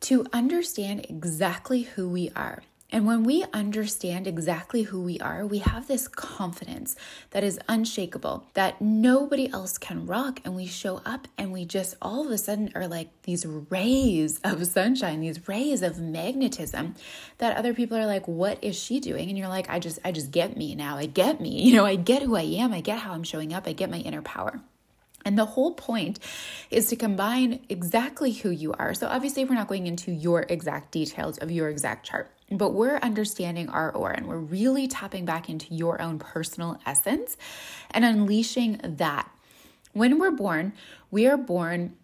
to 0.00 0.24
understand 0.32 1.06
exactly 1.08 1.82
who 1.82 2.08
we 2.08 2.30
are. 2.34 2.62
And 2.92 3.06
when 3.06 3.22
we 3.22 3.44
understand 3.52 4.26
exactly 4.26 4.82
who 4.82 5.00
we 5.00 5.20
are, 5.20 5.46
we 5.46 5.58
have 5.58 5.86
this 5.86 6.08
confidence 6.08 6.96
that 7.30 7.44
is 7.44 7.60
unshakable, 7.68 8.46
that 8.54 8.80
nobody 8.80 9.50
else 9.52 9.78
can 9.78 10.06
rock. 10.06 10.40
And 10.44 10.56
we 10.56 10.66
show 10.66 11.00
up 11.06 11.28
and 11.38 11.52
we 11.52 11.64
just 11.64 11.94
all 12.02 12.26
of 12.26 12.32
a 12.32 12.38
sudden 12.38 12.72
are 12.74 12.88
like 12.88 13.08
these 13.22 13.46
rays 13.46 14.40
of 14.42 14.66
sunshine, 14.66 15.20
these 15.20 15.48
rays 15.48 15.82
of 15.82 16.00
magnetism 16.00 16.96
that 17.38 17.56
other 17.56 17.74
people 17.74 17.96
are 17.96 18.06
like, 18.06 18.26
what 18.26 18.62
is 18.62 18.76
she 18.76 18.98
doing? 18.98 19.28
And 19.28 19.38
you're 19.38 19.48
like, 19.48 19.70
I 19.70 19.78
just, 19.78 19.98
I 20.04 20.12
just 20.12 20.30
get 20.32 20.56
me 20.56 20.74
now. 20.74 20.96
I 20.96 21.06
get 21.06 21.40
me. 21.40 21.62
You 21.70 21.76
know, 21.76 21.86
I 21.86 21.94
get 21.94 22.22
who 22.22 22.34
I 22.34 22.42
am. 22.42 22.72
I 22.72 22.80
get 22.80 22.98
how 22.98 23.12
I'm 23.12 23.22
showing 23.22 23.54
up. 23.54 23.66
I 23.66 23.72
get 23.72 23.90
my 23.90 23.98
inner 23.98 24.22
power. 24.22 24.60
And 25.24 25.38
the 25.38 25.44
whole 25.44 25.72
point 25.72 26.18
is 26.70 26.86
to 26.88 26.96
combine 26.96 27.60
exactly 27.68 28.32
who 28.32 28.50
you 28.50 28.72
are. 28.72 28.94
So, 28.94 29.06
obviously, 29.06 29.44
we're 29.44 29.54
not 29.54 29.68
going 29.68 29.86
into 29.86 30.12
your 30.12 30.46
exact 30.48 30.92
details 30.92 31.38
of 31.38 31.50
your 31.50 31.68
exact 31.68 32.06
chart, 32.06 32.30
but 32.50 32.72
we're 32.72 32.96
understanding 32.96 33.68
our 33.68 33.92
aura 33.92 34.16
and 34.16 34.26
we're 34.26 34.38
really 34.38 34.88
tapping 34.88 35.24
back 35.24 35.48
into 35.48 35.74
your 35.74 36.00
own 36.00 36.18
personal 36.18 36.80
essence 36.86 37.36
and 37.90 38.04
unleashing 38.04 38.80
that. 38.82 39.30
When 39.92 40.18
we're 40.18 40.30
born, 40.30 40.72
we 41.10 41.26
are 41.26 41.36
born 41.36 41.96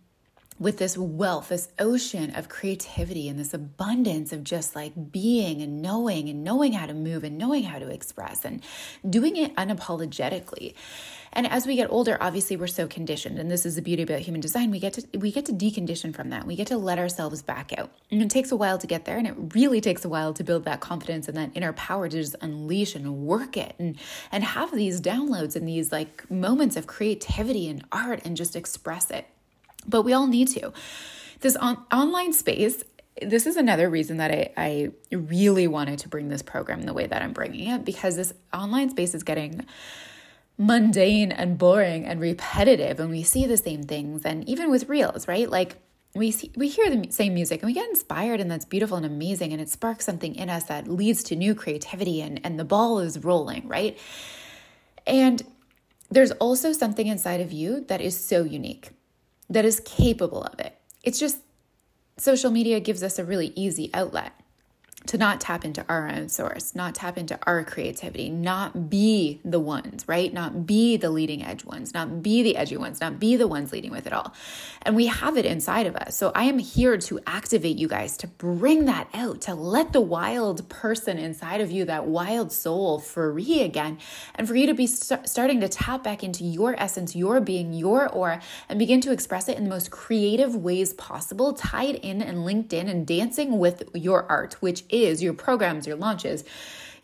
with 0.59 0.79
this 0.79 0.97
wealth, 0.97 1.51
this 1.51 1.69
ocean 1.79 2.35
of 2.35 2.49
creativity 2.49 3.29
and 3.29 3.39
this 3.39 3.53
abundance 3.53 4.33
of 4.33 4.43
just 4.43 4.75
like 4.75 5.13
being 5.13 5.61
and 5.61 5.83
knowing 5.83 6.29
and 6.29 6.43
knowing 6.43 6.73
how 6.73 6.87
to 6.87 6.95
move 6.95 7.25
and 7.25 7.37
knowing 7.37 7.65
how 7.65 7.79
to 7.79 7.89
express 7.89 8.45
and 8.45 8.63
doing 9.09 9.37
it 9.37 9.55
unapologetically. 9.57 10.75
And 11.37 11.47
as 11.47 11.67
we 11.67 11.77
get 11.77 11.89
older, 11.91 12.17
obviously 12.21 12.57
we're 12.57 12.67
so 12.67 12.89
conditioned, 12.89 13.39
and 13.39 13.49
this 13.49 13.65
is 13.65 13.77
the 13.77 13.83
beauty 13.83 14.03
about 14.03 14.21
human 14.21 14.41
design. 14.41 14.73
We 14.73 14.81
get 14.81 14.95
to 14.95 15.19
we 15.19 15.31
get 15.31 15.47
to 15.47 15.53
decondition 15.53 16.13
from 16.13 16.31
that. 16.31 16.47
We 16.47 16.57
get 16.57 16.67
to 16.69 16.79
let 16.79 16.99
ourselves 16.99 17.43
back 17.43 17.73
out. 17.79 17.93
And 18.11 18.21
it 18.23 18.31
takes 18.31 18.51
a 18.51 18.57
while 18.57 18.79
to 18.79 18.87
get 18.87 19.05
there, 19.05 19.19
and 19.19 19.29
it 19.29 19.35
really 19.55 19.81
takes 19.81 20.05
a 20.05 20.09
while 20.09 20.33
to 20.35 20.43
build 20.43 20.65
that 20.65 20.81
confidence 20.81 21.29
and 21.29 21.37
that 21.37 21.51
inner 21.55 21.73
power 21.75 22.09
to 22.09 22.17
just 22.17 22.35
unleash 22.41 22.97
and 22.97 23.19
work 23.19 23.57
it 23.57 23.77
and 23.79 23.97
and 24.33 24.43
have 24.43 24.75
these 24.75 25.01
downloads 25.01 25.55
and 25.55 25.69
these 25.69 25.93
like 25.93 26.29
moments 26.31 26.75
of 26.75 26.87
creativity 26.89 27.69
and 27.69 27.85
art 27.93 28.23
and 28.25 28.37
just 28.37 28.57
express 28.57 29.11
it 29.11 29.27
but 29.89 30.03
we 30.03 30.13
all 30.13 30.27
need 30.27 30.49
to. 30.49 30.73
This 31.41 31.57
on- 31.57 31.85
online 31.93 32.33
space, 32.33 32.83
this 33.21 33.47
is 33.47 33.57
another 33.57 33.89
reason 33.89 34.19
that 34.19 34.31
I, 34.31 34.53
I 34.57 34.91
really 35.15 35.67
wanted 35.67 35.99
to 36.01 36.09
bring 36.09 36.29
this 36.29 36.43
program 36.43 36.83
the 36.83 36.93
way 36.93 37.07
that 37.07 37.23
I'm 37.23 37.33
bringing 37.33 37.69
it 37.69 37.85
because 37.85 38.17
this 38.17 38.33
online 38.53 38.91
space 38.91 39.15
is 39.15 39.23
getting 39.23 39.65
mundane 40.59 41.33
and 41.33 41.59
boring 41.59 42.05
and 42.05 42.21
repetitive 42.21 42.99
and 42.99 43.11
we 43.11 43.23
see 43.23 43.47
the 43.47 43.57
same 43.57 43.83
things 43.83 44.25
and 44.25 44.49
even 44.49 44.71
with 44.71 44.89
reels 44.89 45.29
right? 45.29 45.51
Like 45.51 45.77
we 46.15 46.31
see, 46.31 46.51
we 46.57 46.69
hear 46.69 46.89
the 46.89 47.11
same 47.11 47.35
music 47.35 47.61
and 47.61 47.67
we 47.67 47.75
get 47.75 47.89
inspired 47.91 48.41
and 48.41 48.51
that's 48.51 48.65
beautiful 48.65 48.97
and 48.97 49.05
amazing 49.05 49.53
and 49.53 49.61
it 49.61 49.69
sparks 49.69 50.05
something 50.05 50.35
in 50.35 50.49
us 50.49 50.65
that 50.65 50.89
leads 50.89 51.23
to 51.25 51.37
new 51.37 51.55
creativity 51.55 52.23
and 52.23 52.41
and 52.45 52.59
the 52.59 52.65
ball 52.65 53.01
is 53.01 53.23
rolling 53.23 53.69
right? 53.69 53.99
And 55.07 55.43
there's 56.11 56.33
also 56.33 56.73
something 56.73 57.07
inside 57.07 57.41
of 57.41 57.53
you 57.53 57.85
that 57.89 58.01
is 58.01 58.19
so 58.19 58.45
unique 58.45 58.91
that 59.51 59.65
is 59.65 59.81
capable 59.81 60.43
of 60.43 60.59
it. 60.61 60.77
It's 61.03 61.19
just 61.19 61.39
social 62.17 62.51
media 62.51 62.81
gives 62.81 63.03
us 63.03 63.19
a 63.19 63.25
really 63.25 63.53
easy 63.55 63.91
outlet 63.93 64.33
to 65.07 65.19
not 65.19 65.41
tap 65.41 65.65
into 65.65 65.85
our 65.89 66.09
own 66.09 66.29
source, 66.29 66.75
not 66.75 66.95
tap 66.95 67.17
into 67.19 67.39
our 67.47 67.65
creativity, 67.65 68.29
not 68.29 68.91
be 68.91 69.41
the 69.45 69.61
ones, 69.61 70.05
right? 70.07 70.33
Not 70.33 70.67
be 70.67 70.97
the 70.97 71.11
leading 71.11 71.45
edge 71.45 71.65
ones, 71.65 71.95
not 71.95 72.23
be 72.23 72.43
the 72.43 72.57
edgy 72.57 72.77
ones, 72.77 73.01
not 73.01 73.19
be 73.19 73.37
the 73.37 73.49
ones 73.49 73.73
leading 73.73 73.91
with 73.91 74.07
it 74.07 74.13
all. 74.13 74.35
And 74.83 74.97
we 74.97 75.07
have 75.07 75.37
it 75.37 75.47
inside 75.47 75.87
of 75.87 75.97
us. 75.97 76.17
So 76.17 76.33
I 76.35 76.45
am 76.45 76.59
here 76.59 76.97
to 76.99 77.21
activate 77.27 77.77
you 77.77 77.89
guys 77.89 78.17
to 78.19 78.27
bring 78.27 78.87
that 78.87 79.09
out, 79.15 79.43
to 79.43 79.55
let 79.55 79.93
the 79.93 80.01
wild 80.01 80.69
person 80.69 81.19
inside 81.19 81.61
of 81.61 81.71
you, 81.71 81.85
that 81.85 82.07
wild 82.07 82.53
soul, 82.53 82.99
free 82.99 83.63
again, 83.63 83.99
and 84.35 84.47
for 84.49 84.55
you 84.55 84.67
to 84.67 84.75
be 84.75 84.87
st- 84.87 85.29
starting 85.29 85.61
to 85.61 85.69
tap 85.69 86.03
back 86.03 86.23
into 86.23 86.45
your 86.45 86.75
essence, 86.81 87.15
your 87.15 87.41
being, 87.41 87.73
your 87.73 88.09
aura, 88.09 88.41
and 88.69 88.79
begin 88.79 89.01
to 89.03 89.13
express 89.13 89.49
it 89.49 89.57
in 89.57 89.65
the 89.65 89.71
most 89.71 89.91
creative 89.91 90.55
ways 90.55 90.93
possible, 90.95 91.53
tied 91.53 91.97
in 91.97 92.23
and 92.23 92.45
linked 92.45 92.73
in 92.73 92.89
and 92.89 93.07
dancing 93.07 93.59
with 93.59 93.89
your 93.95 94.25
art, 94.31 94.55
which 94.61 94.85
is, 94.89 94.96
your 95.05 95.35
programs, 95.35 95.87
your 95.87 95.97
launches, 95.97 96.45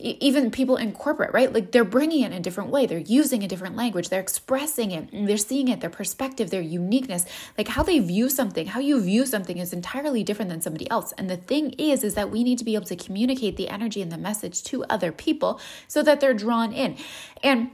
even 0.02 0.50
people 0.50 0.76
in 0.76 0.92
corporate, 0.92 1.32
right? 1.32 1.52
Like 1.52 1.70
they're 1.70 1.84
bringing 1.84 2.22
it 2.22 2.26
in 2.26 2.32
a 2.32 2.40
different 2.40 2.70
way. 2.70 2.86
They're 2.86 2.98
using 2.98 3.44
a 3.44 3.48
different 3.48 3.76
language. 3.76 4.08
They're 4.08 4.20
expressing 4.20 4.90
it. 4.90 5.08
they're 5.12 5.36
seeing 5.36 5.68
it, 5.68 5.80
their 5.80 5.90
perspective, 5.90 6.50
their 6.50 6.60
uniqueness, 6.60 7.24
like 7.56 7.68
how 7.68 7.82
they 7.82 7.98
view 8.00 8.28
something. 8.28 8.66
How 8.66 8.80
you 8.80 9.00
view 9.00 9.26
something 9.26 9.58
is 9.58 9.72
entirely 9.72 10.24
different 10.24 10.50
than 10.50 10.60
somebody 10.60 10.90
else. 10.90 11.12
And 11.12 11.30
the 11.30 11.36
thing 11.36 11.70
is, 11.78 12.02
is 12.02 12.14
that 12.14 12.30
we 12.30 12.42
need 12.42 12.58
to 12.58 12.64
be 12.64 12.74
able 12.74 12.86
to 12.86 12.96
communicate 12.96 13.56
the 13.56 13.68
energy 13.68 14.02
and 14.02 14.10
the 14.10 14.18
message 14.18 14.62
to 14.64 14.84
other 14.84 15.12
people 15.12 15.60
so 15.86 16.02
that 16.02 16.20
they're 16.20 16.34
drawn 16.34 16.72
in. 16.72 16.96
And 17.42 17.70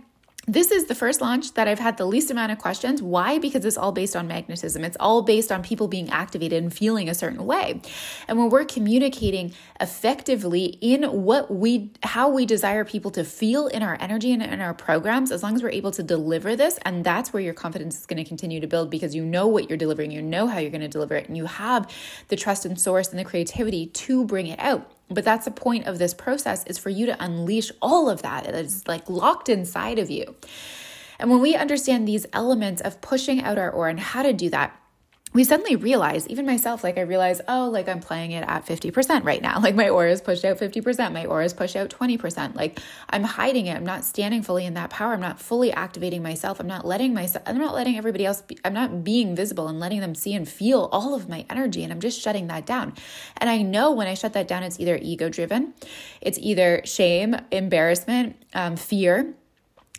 this 0.48 0.70
is 0.70 0.86
the 0.86 0.94
first 0.94 1.20
launch 1.20 1.52
that 1.54 1.68
I've 1.68 1.78
had 1.78 1.98
the 1.98 2.06
least 2.06 2.30
amount 2.30 2.52
of 2.52 2.58
questions. 2.58 3.02
Why? 3.02 3.38
Because 3.38 3.66
it's 3.66 3.76
all 3.76 3.92
based 3.92 4.16
on 4.16 4.26
magnetism. 4.26 4.82
It's 4.82 4.96
all 4.98 5.20
based 5.20 5.52
on 5.52 5.62
people 5.62 5.88
being 5.88 6.08
activated 6.08 6.62
and 6.62 6.72
feeling 6.72 7.08
a 7.08 7.14
certain 7.14 7.44
way. 7.44 7.82
And 8.26 8.38
when 8.38 8.48
we're 8.48 8.64
communicating 8.64 9.52
effectively 9.78 10.78
in 10.80 11.04
what 11.04 11.50
we 11.54 11.92
how 12.02 12.30
we 12.30 12.46
desire 12.46 12.84
people 12.84 13.10
to 13.12 13.24
feel 13.24 13.66
in 13.66 13.82
our 13.82 13.98
energy 14.00 14.32
and 14.32 14.42
in 14.42 14.60
our 14.62 14.72
programs, 14.72 15.30
as 15.30 15.42
long 15.42 15.54
as 15.54 15.62
we're 15.62 15.68
able 15.68 15.90
to 15.92 16.02
deliver 16.02 16.56
this, 16.56 16.78
and 16.82 17.04
that's 17.04 17.30
where 17.32 17.42
your 17.42 17.54
confidence 17.54 17.98
is 17.98 18.06
going 18.06 18.16
to 18.16 18.24
continue 18.24 18.58
to 18.58 18.66
build 18.66 18.88
because 18.88 19.14
you 19.14 19.24
know 19.24 19.46
what 19.46 19.68
you're 19.68 19.78
delivering, 19.78 20.10
you 20.10 20.22
know 20.22 20.46
how 20.46 20.58
you're 20.58 20.70
going 20.70 20.80
to 20.80 20.88
deliver 20.88 21.14
it, 21.14 21.28
and 21.28 21.36
you 21.36 21.44
have 21.44 21.94
the 22.28 22.36
trust 22.36 22.64
and 22.64 22.80
source 22.80 23.10
and 23.10 23.18
the 23.18 23.24
creativity 23.24 23.86
to 23.86 24.24
bring 24.24 24.46
it 24.46 24.58
out. 24.58 24.90
But 25.10 25.24
that's 25.24 25.46
the 25.46 25.50
point 25.50 25.86
of 25.86 25.98
this 25.98 26.12
process 26.12 26.64
is 26.66 26.78
for 26.78 26.90
you 26.90 27.06
to 27.06 27.22
unleash 27.22 27.72
all 27.80 28.10
of 28.10 28.22
that 28.22 28.44
that 28.44 28.54
is 28.54 28.86
like 28.86 29.08
locked 29.08 29.48
inside 29.48 29.98
of 29.98 30.10
you. 30.10 30.34
And 31.18 31.30
when 31.30 31.40
we 31.40 31.54
understand 31.56 32.06
these 32.06 32.26
elements 32.32 32.80
of 32.82 33.00
pushing 33.00 33.42
out 33.42 33.58
our 33.58 33.70
aura 33.70 33.90
and 33.90 34.00
how 34.00 34.22
to 34.22 34.32
do 34.32 34.50
that, 34.50 34.78
we 35.34 35.44
suddenly 35.44 35.76
realize, 35.76 36.26
even 36.28 36.46
myself, 36.46 36.82
like 36.82 36.96
I 36.96 37.02
realize, 37.02 37.40
oh, 37.48 37.68
like 37.68 37.88
I'm 37.88 38.00
playing 38.00 38.32
it 38.32 38.44
at 38.48 38.64
50% 38.66 39.24
right 39.24 39.42
now. 39.42 39.60
Like 39.68 39.74
my 39.74 39.90
aura 39.90 40.10
is 40.10 40.22
pushed 40.22 40.46
out 40.46 40.56
50%, 40.56 41.12
my 41.12 41.26
aura 41.26 41.44
is 41.44 41.52
pushed 41.52 41.76
out 41.76 41.90
20%. 41.90 42.54
Like 42.54 42.80
I'm 43.10 43.22
hiding 43.22 43.66
it. 43.66 43.76
I'm 43.76 43.84
not 43.84 44.02
standing 44.02 44.42
fully 44.42 44.64
in 44.64 44.72
that 44.74 44.88
power. 44.88 45.12
I'm 45.12 45.20
not 45.20 45.38
fully 45.38 45.70
activating 45.72 46.22
myself. 46.22 46.58
I'm 46.58 46.66
not 46.66 46.86
letting 46.86 47.12
myself, 47.12 47.44
I'm 47.46 47.58
not 47.58 47.74
letting 47.74 47.98
everybody 47.98 48.24
else, 48.24 48.40
be, 48.40 48.58
I'm 48.64 48.72
not 48.72 49.04
being 49.04 49.36
visible 49.36 49.68
and 49.68 49.78
letting 49.78 50.00
them 50.00 50.14
see 50.14 50.32
and 50.32 50.48
feel 50.48 50.88
all 50.90 51.14
of 51.14 51.28
my 51.28 51.44
energy. 51.50 51.84
And 51.84 51.92
I'm 51.92 52.00
just 52.00 52.18
shutting 52.18 52.46
that 52.46 52.64
down. 52.64 52.94
And 53.36 53.50
I 53.50 53.60
know 53.60 53.92
when 53.92 54.06
I 54.06 54.14
shut 54.14 54.32
that 54.32 54.48
down, 54.48 54.62
it's 54.62 54.80
either 54.80 54.98
ego 55.02 55.28
driven, 55.28 55.74
it's 56.22 56.38
either 56.38 56.80
shame, 56.84 57.36
embarrassment, 57.50 58.36
um, 58.54 58.76
fear, 58.76 59.34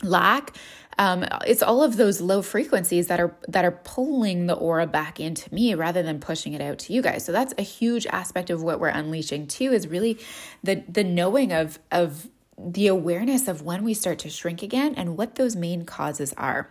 lack 0.02 0.56
um, 0.98 1.24
it's 1.46 1.62
all 1.62 1.82
of 1.82 1.96
those 1.96 2.20
low 2.20 2.42
frequencies 2.42 3.06
that 3.06 3.20
are 3.20 3.34
that 3.48 3.64
are 3.64 3.70
pulling 3.70 4.46
the 4.46 4.54
aura 4.54 4.86
back 4.86 5.20
into 5.20 5.52
me 5.54 5.74
rather 5.74 6.02
than 6.02 6.20
pushing 6.20 6.52
it 6.52 6.60
out 6.60 6.78
to 6.80 6.92
you 6.92 7.02
guys. 7.02 7.24
So 7.24 7.32
that's 7.32 7.54
a 7.56 7.62
huge 7.62 8.06
aspect 8.06 8.50
of 8.50 8.62
what 8.62 8.80
we're 8.80 8.88
unleashing 8.88 9.46
too 9.46 9.72
is 9.72 9.86
really 9.86 10.18
the 10.62 10.84
the 10.88 11.04
knowing 11.04 11.52
of 11.52 11.78
of 11.90 12.28
the 12.58 12.86
awareness 12.88 13.48
of 13.48 13.62
when 13.62 13.84
we 13.84 13.94
start 13.94 14.18
to 14.20 14.28
shrink 14.28 14.62
again 14.62 14.94
and 14.94 15.16
what 15.16 15.36
those 15.36 15.56
main 15.56 15.84
causes 15.86 16.34
are 16.36 16.68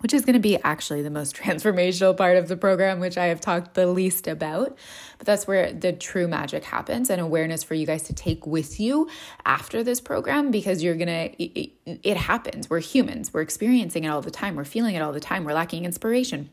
which 0.00 0.14
is 0.14 0.24
going 0.24 0.34
to 0.34 0.40
be 0.40 0.60
actually 0.62 1.02
the 1.02 1.10
most 1.10 1.36
transformational 1.42 2.16
part 2.16 2.36
of 2.36 2.48
the 2.48 2.56
program, 2.56 3.00
which 3.00 3.18
I 3.18 3.26
have 3.26 3.40
talked 3.40 3.74
the 3.74 3.86
least 3.86 4.26
about. 4.26 4.76
But 5.18 5.26
that's 5.26 5.46
where 5.46 5.72
the 5.72 5.92
true 5.92 6.28
magic 6.28 6.64
happens 6.64 7.10
and 7.10 7.20
awareness 7.20 7.62
for 7.62 7.74
you 7.74 7.86
guys 7.86 8.04
to 8.04 8.12
take 8.12 8.46
with 8.46 8.78
you 8.78 9.08
after 9.44 9.82
this 9.82 10.00
program 10.00 10.50
because 10.50 10.82
you're 10.82 10.96
going 10.96 11.08
to, 11.08 11.42
it, 11.42 11.72
it, 11.84 12.16
happens. 12.16 12.70
We're 12.70 12.80
humans, 12.80 13.32
we're 13.32 13.42
experiencing 13.42 14.04
it 14.04 14.08
all 14.08 14.22
the 14.22 14.30
time, 14.30 14.56
we're 14.56 14.64
feeling 14.64 14.94
it 14.94 15.00
all 15.00 15.12
the 15.12 15.20
time, 15.20 15.44
we're 15.44 15.54
lacking 15.54 15.84
inspiration 15.84 16.50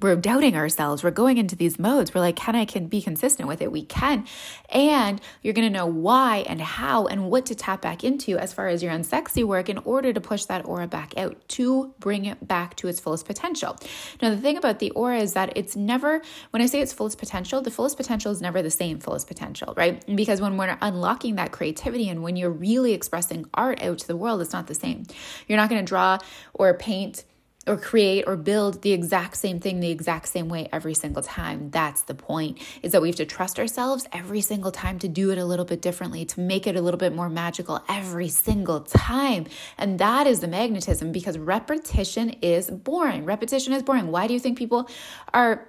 we're 0.00 0.16
doubting 0.16 0.56
ourselves. 0.56 1.02
We're 1.02 1.10
going 1.10 1.38
into 1.38 1.56
these 1.56 1.78
modes. 1.78 2.14
We're 2.14 2.20
like, 2.20 2.36
can 2.36 2.54
I 2.54 2.64
can 2.64 2.86
be 2.86 3.02
consistent 3.02 3.48
with 3.48 3.60
it? 3.60 3.72
We 3.72 3.82
can. 3.82 4.26
And 4.70 5.20
you're 5.42 5.54
going 5.54 5.66
to 5.66 5.76
know 5.76 5.86
why 5.86 6.44
and 6.48 6.60
how 6.60 7.06
and 7.06 7.30
what 7.30 7.46
to 7.46 7.54
tap 7.54 7.82
back 7.82 8.04
into 8.04 8.38
as 8.38 8.52
far 8.52 8.68
as 8.68 8.82
your 8.82 8.92
unsexy 8.92 9.44
work 9.44 9.68
in 9.68 9.78
order 9.78 10.12
to 10.12 10.20
push 10.20 10.44
that 10.44 10.64
aura 10.66 10.86
back 10.86 11.16
out 11.16 11.36
to 11.48 11.94
bring 11.98 12.24
it 12.24 12.46
back 12.46 12.76
to 12.76 12.88
its 12.88 13.00
fullest 13.00 13.26
potential. 13.26 13.76
Now, 14.22 14.30
the 14.30 14.36
thing 14.36 14.56
about 14.56 14.78
the 14.78 14.90
aura 14.92 15.18
is 15.18 15.32
that 15.34 15.56
it's 15.56 15.76
never, 15.76 16.22
when 16.50 16.62
I 16.62 16.66
say 16.66 16.80
its 16.80 16.92
fullest 16.92 17.18
potential, 17.18 17.60
the 17.60 17.70
fullest 17.70 17.96
potential 17.96 18.30
is 18.30 18.40
never 18.40 18.62
the 18.62 18.70
same 18.70 18.98
fullest 19.00 19.26
potential, 19.26 19.74
right? 19.76 20.04
Because 20.14 20.40
when 20.40 20.56
we're 20.56 20.76
unlocking 20.80 21.36
that 21.36 21.52
creativity 21.52 22.08
and 22.08 22.22
when 22.22 22.36
you're 22.36 22.50
really 22.50 22.92
expressing 22.92 23.46
art 23.54 23.82
out 23.82 23.98
to 23.98 24.06
the 24.06 24.16
world, 24.16 24.40
it's 24.40 24.52
not 24.52 24.66
the 24.66 24.74
same. 24.74 25.04
You're 25.46 25.56
not 25.56 25.68
going 25.68 25.84
to 25.84 25.88
draw 25.88 26.18
or 26.54 26.74
paint 26.74 27.24
or 27.68 27.76
create 27.76 28.24
or 28.26 28.36
build 28.36 28.82
the 28.82 28.92
exact 28.92 29.36
same 29.36 29.60
thing 29.60 29.80
the 29.80 29.90
exact 29.90 30.28
same 30.28 30.48
way 30.48 30.68
every 30.72 30.94
single 30.94 31.22
time. 31.22 31.70
That's 31.70 32.02
the 32.02 32.14
point, 32.14 32.58
is 32.82 32.92
that 32.92 33.02
we 33.02 33.08
have 33.08 33.16
to 33.16 33.26
trust 33.26 33.58
ourselves 33.58 34.06
every 34.12 34.40
single 34.40 34.72
time 34.72 34.98
to 35.00 35.08
do 35.08 35.30
it 35.30 35.38
a 35.38 35.44
little 35.44 35.64
bit 35.64 35.82
differently, 35.82 36.24
to 36.24 36.40
make 36.40 36.66
it 36.66 36.76
a 36.76 36.80
little 36.80 36.98
bit 36.98 37.14
more 37.14 37.28
magical 37.28 37.82
every 37.88 38.28
single 38.28 38.80
time. 38.80 39.46
And 39.76 39.98
that 39.98 40.26
is 40.26 40.40
the 40.40 40.48
magnetism 40.48 41.12
because 41.12 41.38
repetition 41.38 42.30
is 42.42 42.70
boring. 42.70 43.24
Repetition 43.24 43.72
is 43.72 43.82
boring. 43.82 44.10
Why 44.10 44.26
do 44.26 44.34
you 44.34 44.40
think 44.40 44.58
people 44.58 44.88
are 45.32 45.68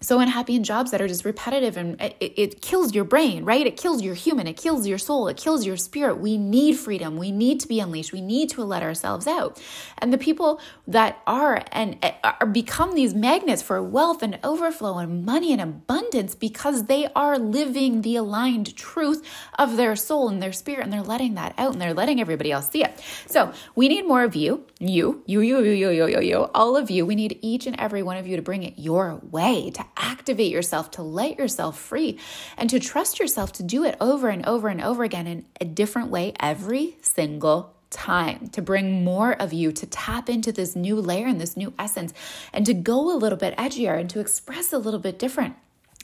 so 0.00 0.18
unhappy 0.18 0.54
in 0.54 0.64
jobs 0.64 0.90
that 0.90 1.00
are 1.00 1.08
just 1.08 1.24
repetitive 1.24 1.76
and 1.76 2.00
it, 2.00 2.16
it, 2.20 2.62
kills 2.62 2.94
your 2.94 3.04
brain, 3.04 3.44
right? 3.44 3.66
It 3.66 3.76
kills 3.76 4.02
your 4.02 4.14
human, 4.14 4.46
it 4.46 4.56
kills 4.56 4.86
your 4.86 4.96
soul, 4.96 5.28
it 5.28 5.36
kills 5.36 5.66
your 5.66 5.76
spirit. 5.76 6.18
We 6.18 6.38
need 6.38 6.78
freedom. 6.78 7.16
We 7.16 7.30
need 7.30 7.60
to 7.60 7.68
be 7.68 7.80
unleashed. 7.80 8.12
We 8.12 8.22
need 8.22 8.48
to 8.50 8.64
let 8.64 8.82
ourselves 8.82 9.26
out. 9.26 9.60
And 9.98 10.12
the 10.12 10.18
people 10.18 10.60
that 10.86 11.20
are 11.26 11.62
and 11.70 11.98
eh, 12.02 12.12
are 12.24 12.46
become 12.46 12.94
these 12.94 13.14
magnets 13.14 13.60
for 13.60 13.82
wealth 13.82 14.22
and 14.22 14.38
overflow 14.42 14.98
and 14.98 15.24
money 15.24 15.52
and 15.52 15.60
abundance 15.60 16.34
because 16.34 16.84
they 16.84 17.06
are 17.14 17.38
living 17.38 18.02
the 18.02 18.16
aligned 18.16 18.74
truth 18.76 19.22
of 19.58 19.76
their 19.76 19.96
soul 19.96 20.28
and 20.28 20.42
their 20.42 20.52
spirit 20.52 20.84
and 20.84 20.92
they're 20.92 21.02
letting 21.02 21.34
that 21.34 21.54
out 21.58 21.72
and 21.72 21.80
they're 21.80 21.94
letting 21.94 22.20
everybody 22.20 22.50
else 22.50 22.70
see 22.70 22.82
it. 22.82 22.98
So 23.26 23.52
we 23.74 23.88
need 23.88 24.06
more 24.06 24.24
of 24.24 24.34
you, 24.34 24.64
you, 24.78 25.22
you, 25.26 25.40
you, 25.40 25.58
you, 25.60 25.72
you, 25.72 25.90
you, 25.90 26.06
you, 26.08 26.20
you, 26.20 26.36
all 26.54 26.76
of 26.76 26.90
you. 26.90 27.04
We 27.04 27.14
need 27.14 27.38
each 27.42 27.66
and 27.66 27.78
every 27.78 28.02
one 28.02 28.16
of 28.16 28.26
you 28.26 28.36
to 28.36 28.42
bring 28.42 28.62
it 28.62 28.78
your 28.78 29.20
way, 29.30 29.70
to 29.70 29.84
activate 29.96 30.52
yourself, 30.52 30.90
to 30.92 31.02
let 31.02 31.38
yourself 31.38 31.78
free, 31.78 32.18
and 32.56 32.70
to 32.70 32.78
trust 32.78 33.18
yourself 33.18 33.52
to 33.52 33.62
do 33.62 33.84
it 33.84 33.96
over 34.00 34.28
and 34.28 34.44
over 34.46 34.68
and 34.68 34.80
over 34.80 35.04
again 35.04 35.26
in 35.26 35.44
a 35.60 35.64
different 35.64 36.10
way 36.10 36.32
every 36.40 36.96
single 37.02 37.74
time 37.90 38.48
to 38.48 38.62
bring 38.62 39.04
more 39.04 39.32
of 39.32 39.52
you 39.52 39.72
to 39.72 39.86
tap 39.86 40.28
into 40.28 40.52
this 40.52 40.76
new 40.76 40.96
layer 40.96 41.26
and 41.26 41.40
this 41.40 41.56
new 41.56 41.72
essence 41.78 42.14
and 42.52 42.64
to 42.64 42.72
go 42.72 43.12
a 43.12 43.18
little 43.18 43.38
bit 43.38 43.56
edgier 43.56 43.98
and 43.98 44.08
to 44.08 44.20
express 44.20 44.72
a 44.72 44.78
little 44.78 45.00
bit 45.00 45.18
different 45.18 45.56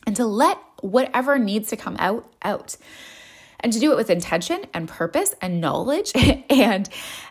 and 0.04 0.16
to 0.16 0.26
let 0.26 0.58
whatever 0.80 1.38
needs 1.38 1.68
to 1.68 1.76
come 1.76 1.96
out 1.98 2.28
out 2.42 2.76
and 3.60 3.72
to 3.72 3.78
do 3.78 3.92
it 3.92 3.96
with 3.96 4.10
intention 4.10 4.64
and 4.74 4.88
purpose 4.88 5.34
and 5.40 5.60
knowledge 5.60 6.12
and 6.50 6.88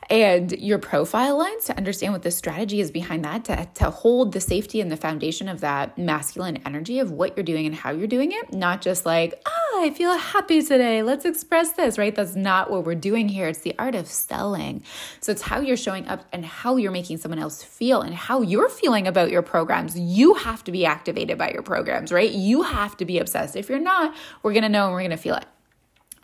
and 0.09 0.51
your 0.51 0.77
profile 0.77 1.37
lines 1.37 1.65
to 1.65 1.75
understand 1.77 2.13
what 2.13 2.21
the 2.21 2.29
strategy 2.29 2.79
is 2.79 2.91
behind 2.91 3.25
that 3.25 3.45
to, 3.45 3.67
to 3.73 3.89
hold 3.89 4.33
the 4.33 4.41
safety 4.41 4.79
and 4.79 4.91
the 4.91 4.97
foundation 4.97 5.49
of 5.49 5.61
that 5.61 5.97
masculine 5.97 6.57
energy 6.65 6.99
of 6.99 7.11
what 7.11 7.35
you're 7.35 7.43
doing 7.43 7.65
and 7.65 7.73
how 7.73 7.91
you're 7.91 8.07
doing 8.07 8.31
it 8.31 8.53
not 8.53 8.81
just 8.81 9.05
like 9.05 9.41
ah 9.47 9.65
i 9.77 9.89
feel 9.89 10.17
happy 10.17 10.61
today. 10.61 11.03
Let's 11.03 11.25
express 11.25 11.73
this 11.73 11.97
right? 11.97 12.13
That's 12.13 12.35
not 12.35 12.71
what 12.71 12.85
we're 12.85 12.95
doing 12.95 13.29
here. 13.29 13.47
It's 13.47 13.59
the 13.59 13.75
art 13.77 13.95
of 13.95 14.07
selling. 14.07 14.83
So 15.19 15.31
it's 15.31 15.41
how 15.41 15.59
you're 15.59 15.77
showing 15.77 16.07
up 16.07 16.25
and 16.31 16.45
how 16.45 16.77
you're 16.77 16.91
making 16.91 17.17
someone 17.17 17.39
else 17.39 17.63
feel 17.63 18.01
and 18.01 18.13
how 18.13 18.41
you're 18.41 18.69
feeling 18.69 19.07
about 19.07 19.31
your 19.31 19.41
programs. 19.41 19.97
You 19.97 20.33
have 20.35 20.63
to 20.65 20.71
be 20.71 20.85
activated 20.85 21.37
by 21.37 21.51
your 21.51 21.61
programs 21.61 22.11
right? 22.11 22.31
You 22.31 22.63
have 22.63 22.97
to 22.97 23.05
be 23.05 23.19
obsessed. 23.19 23.55
If 23.55 23.69
you're 23.69 23.79
not 23.79 24.15
we're 24.43 24.53
going 24.53 24.63
to 24.63 24.69
know 24.69 24.85
and 24.85 24.93
we're 24.93 25.01
going 25.01 25.11
to 25.11 25.17
feel 25.17 25.35
it 25.35 25.45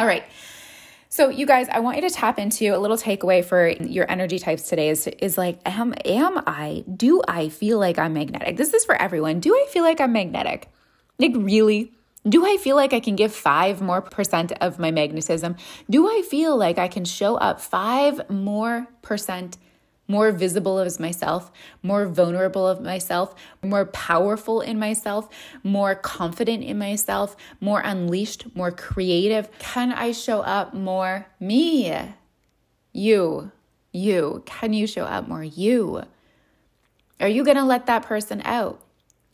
all 0.02 0.08
right. 0.08 0.24
So, 1.10 1.30
you 1.30 1.46
guys, 1.46 1.70
I 1.70 1.80
want 1.80 1.98
you 1.98 2.10
to 2.10 2.10
tap 2.10 2.40
into 2.40 2.76
a 2.76 2.80
little 2.80 2.98
takeaway 2.98 3.46
for 3.46 3.68
your 3.70 4.10
energy 4.10 4.40
types 4.40 4.68
today 4.68 4.90
is, 4.90 5.06
is 5.06 5.38
like, 5.38 5.60
am, 5.64 5.94
am 6.06 6.42
I, 6.48 6.84
do 6.96 7.22
I 7.28 7.50
feel 7.50 7.78
like 7.78 8.00
I'm 8.00 8.14
magnetic? 8.14 8.58
This 8.58 8.74
is 8.74 8.84
for 8.84 9.00
everyone. 9.00 9.40
Do 9.40 9.54
I 9.54 9.68
feel 9.70 9.84
like 9.84 10.02
I'm 10.02 10.12
magnetic? 10.12 10.70
Like, 11.20 11.34
really? 11.36 11.92
Do 12.28 12.48
I 12.48 12.58
feel 12.58 12.76
like 12.76 12.94
I 12.94 13.00
can 13.00 13.16
give 13.16 13.32
five 13.32 13.80
more 13.80 14.02
percent 14.02 14.54
of 14.54 14.80
my 14.80 14.90
magnetism? 14.90 15.56
Do 15.88 16.08
I 16.08 16.24
feel 16.24 16.58
like 16.58 16.80
I 16.80 16.88
can 16.88 17.06
show 17.06 17.36
up 17.36 17.62
five 17.62 18.28
more 18.28 18.88
percent 19.04 19.58
more 20.12 20.32
visible 20.32 20.78
as 20.80 21.00
myself, 21.00 21.52
more 21.82 22.06
vulnerable 22.06 22.68
of 22.68 22.82
myself, 22.82 23.34
more 23.64 23.86
powerful 23.86 24.60
in 24.60 24.78
myself, 24.78 25.30
more 25.64 25.96
confident 25.96 26.64
in 26.64 26.78
myself, 26.78 27.36
more 27.62 27.80
unleashed, 27.80 28.54
more 28.56 28.72
creative? 28.72 29.50
Can 29.58 29.94
I 29.94 30.12
show 30.12 30.42
up 30.42 30.74
more 30.74 31.28
me? 31.40 32.14
You, 32.92 33.52
you. 33.94 34.44
Can 34.46 34.74
you 34.74 34.86
show 34.86 35.06
up 35.06 35.28
more 35.28 35.44
you? 35.44 36.04
Are 37.22 37.30
you 37.30 37.46
going 37.46 37.58
to 37.58 37.64
let 37.64 37.86
that 37.86 38.04
person 38.04 38.42
out? 38.44 38.84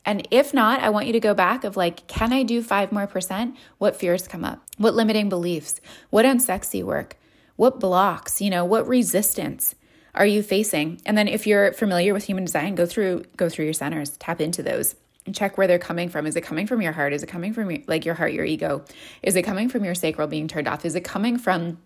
And 0.05 0.25
if 0.31 0.53
not, 0.53 0.79
I 0.79 0.89
want 0.89 1.07
you 1.07 1.13
to 1.13 1.19
go 1.19 1.33
back 1.33 1.63
of 1.63 1.75
like, 1.75 2.07
can 2.07 2.31
I 2.31 2.43
do 2.43 2.61
five 2.61 2.91
more 2.91 3.07
percent? 3.07 3.57
What 3.77 3.95
fears 3.95 4.27
come 4.27 4.45
up? 4.45 4.61
What 4.77 4.93
limiting 4.93 5.27
beliefs? 5.27 5.81
What 6.11 6.23
unsexy 6.25 6.81
work? 6.83 7.17
What 7.57 7.79
blocks? 7.79 8.39
You 8.39 8.49
know, 8.49 8.63
what 8.63 8.87
resistance? 8.87 9.75
Are 10.17 10.25
you 10.25 10.43
facing? 10.43 11.01
And 11.05 11.17
then 11.17 11.27
if 11.27 11.47
you're 11.47 11.73
familiar 11.73 12.13
with 12.13 12.25
human 12.25 12.45
design, 12.45 12.75
go 12.75 12.85
through 12.85 13.23
go 13.37 13.49
through 13.49 13.65
your 13.65 13.73
centers, 13.73 14.11
tap 14.17 14.41
into 14.41 14.63
those 14.63 14.95
and 15.25 15.35
check 15.35 15.57
where 15.57 15.67
they're 15.67 15.77
coming 15.77 16.09
from. 16.09 16.25
Is 16.25 16.35
it 16.35 16.41
coming 16.41 16.65
from 16.65 16.81
your 16.81 16.93
heart? 16.93 17.13
Is 17.13 17.21
it 17.21 17.27
coming 17.27 17.53
from 17.53 17.69
your, 17.69 17.81
like 17.85 18.05
your 18.05 18.15
heart, 18.15 18.33
your 18.33 18.45
ego? 18.45 18.83
Is 19.21 19.35
it 19.35 19.43
coming 19.43 19.69
from 19.69 19.83
your 19.83 19.93
sacral 19.93 20.27
being 20.27 20.47
turned 20.47 20.67
off? 20.67 20.85
Is 20.85 20.95
it 20.95 21.03
coming 21.03 21.37
from 21.37 21.77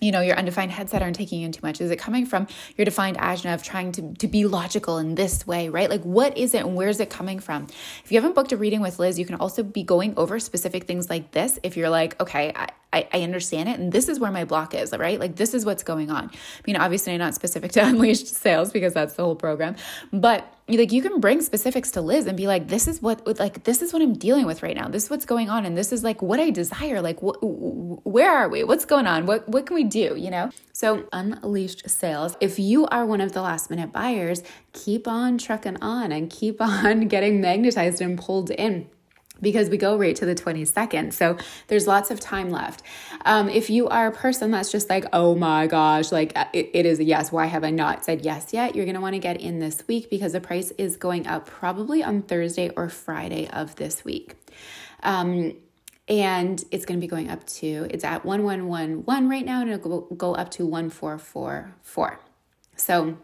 you 0.00 0.12
know, 0.12 0.20
your 0.20 0.36
undefined 0.36 0.72
headset 0.72 1.02
aren't 1.02 1.16
taking 1.16 1.42
in 1.42 1.52
too 1.52 1.60
much? 1.62 1.80
Is 1.80 1.90
it 1.90 1.98
coming 1.98 2.26
from 2.26 2.46
your 2.76 2.84
defined 2.84 3.18
ajna 3.18 3.54
of 3.54 3.62
trying 3.62 3.92
to, 3.92 4.14
to 4.14 4.26
be 4.26 4.44
logical 4.44 4.98
in 4.98 5.14
this 5.14 5.46
way, 5.46 5.68
right? 5.68 5.90
Like, 5.90 6.02
what 6.02 6.36
is 6.36 6.54
it 6.54 6.64
and 6.64 6.74
where 6.74 6.88
is 6.88 7.00
it 7.00 7.10
coming 7.10 7.38
from? 7.38 7.66
If 8.04 8.10
you 8.10 8.20
haven't 8.20 8.34
booked 8.34 8.52
a 8.52 8.56
reading 8.56 8.80
with 8.80 8.98
Liz, 8.98 9.18
you 9.18 9.26
can 9.26 9.36
also 9.36 9.62
be 9.62 9.82
going 9.82 10.14
over 10.16 10.38
specific 10.38 10.84
things 10.84 11.10
like 11.10 11.32
this. 11.32 11.58
If 11.62 11.76
you're 11.76 11.90
like, 11.90 12.20
okay, 12.20 12.52
I, 12.54 12.68
I, 12.92 13.08
I 13.12 13.22
understand 13.22 13.68
it. 13.68 13.78
And 13.78 13.92
this 13.92 14.08
is 14.08 14.18
where 14.18 14.32
my 14.32 14.44
block 14.44 14.74
is, 14.74 14.92
right? 14.96 15.20
Like, 15.20 15.36
this 15.36 15.54
is 15.54 15.64
what's 15.64 15.82
going 15.82 16.10
on. 16.10 16.24
I 16.24 16.62
mean, 16.66 16.76
obviously, 16.76 17.16
not 17.18 17.34
specific 17.34 17.72
to 17.72 17.80
Unleashed 17.86 18.26
Sales 18.28 18.72
because 18.72 18.94
that's 18.94 19.14
the 19.14 19.22
whole 19.22 19.36
program, 19.36 19.76
but 20.12 20.52
like 20.78 20.92
you 20.92 21.02
can 21.02 21.20
bring 21.20 21.40
specifics 21.40 21.90
to 21.92 22.00
Liz 22.00 22.26
and 22.26 22.36
be 22.36 22.46
like, 22.46 22.68
this 22.68 22.86
is 22.86 23.02
what, 23.02 23.38
like, 23.38 23.64
this 23.64 23.82
is 23.82 23.92
what 23.92 24.02
I'm 24.02 24.14
dealing 24.14 24.46
with 24.46 24.62
right 24.62 24.76
now. 24.76 24.88
This 24.88 25.04
is 25.04 25.10
what's 25.10 25.24
going 25.24 25.50
on. 25.50 25.64
And 25.64 25.76
this 25.76 25.92
is 25.92 26.04
like 26.04 26.22
what 26.22 26.40
I 26.40 26.50
desire. 26.50 27.00
Like, 27.00 27.20
wh- 27.20 27.42
where 28.06 28.30
are 28.30 28.48
we? 28.48 28.64
What's 28.64 28.84
going 28.84 29.06
on? 29.06 29.26
What, 29.26 29.48
what 29.48 29.66
can 29.66 29.74
we 29.74 29.84
do? 29.84 30.14
You 30.16 30.30
know? 30.30 30.50
So, 30.72 31.06
Unleashed 31.12 31.88
Sales, 31.88 32.36
if 32.40 32.58
you 32.58 32.86
are 32.86 33.04
one 33.04 33.20
of 33.20 33.32
the 33.32 33.42
last 33.42 33.70
minute 33.70 33.92
buyers, 33.92 34.42
keep 34.72 35.06
on 35.06 35.38
trucking 35.38 35.82
on 35.82 36.12
and 36.12 36.30
keep 36.30 36.60
on 36.60 37.08
getting 37.08 37.40
magnetized 37.40 38.00
and 38.00 38.18
pulled 38.18 38.50
in 38.50 38.88
because 39.40 39.68
we 39.70 39.76
go 39.76 39.96
right 39.96 40.16
to 40.16 40.26
the 40.26 40.34
22nd. 40.34 41.12
So 41.12 41.36
there's 41.68 41.86
lots 41.86 42.10
of 42.10 42.20
time 42.20 42.50
left. 42.50 42.82
Um, 43.24 43.48
if 43.48 43.70
you 43.70 43.88
are 43.88 44.08
a 44.08 44.12
person 44.12 44.50
that's 44.50 44.70
just 44.70 44.88
like, 44.90 45.06
oh 45.12 45.34
my 45.34 45.66
gosh, 45.66 46.12
like 46.12 46.36
uh, 46.36 46.46
it, 46.52 46.70
it 46.72 46.86
is 46.86 46.98
a 46.98 47.04
yes, 47.04 47.32
why 47.32 47.46
have 47.46 47.64
I 47.64 47.70
not 47.70 48.04
said 48.04 48.24
yes 48.24 48.52
yet? 48.52 48.74
You're 48.74 48.84
going 48.84 48.94
to 48.94 49.00
want 49.00 49.14
to 49.14 49.20
get 49.20 49.40
in 49.40 49.58
this 49.58 49.82
week 49.86 50.10
because 50.10 50.32
the 50.32 50.40
price 50.40 50.70
is 50.72 50.96
going 50.96 51.26
up 51.26 51.46
probably 51.46 52.02
on 52.02 52.22
Thursday 52.22 52.70
or 52.70 52.88
Friday 52.88 53.48
of 53.48 53.76
this 53.76 54.04
week. 54.04 54.34
Um, 55.02 55.54
and 56.08 56.62
it's 56.72 56.84
going 56.84 56.98
to 56.98 57.04
be 57.04 57.08
going 57.08 57.30
up 57.30 57.46
to, 57.46 57.86
it's 57.90 58.02
at 58.02 58.24
1111 58.24 59.28
right 59.28 59.46
now, 59.46 59.60
and 59.60 59.70
it'll 59.70 60.00
go, 60.00 60.14
go 60.16 60.34
up 60.34 60.50
to 60.52 60.66
1444. 60.66 62.20
So, 62.74 63.16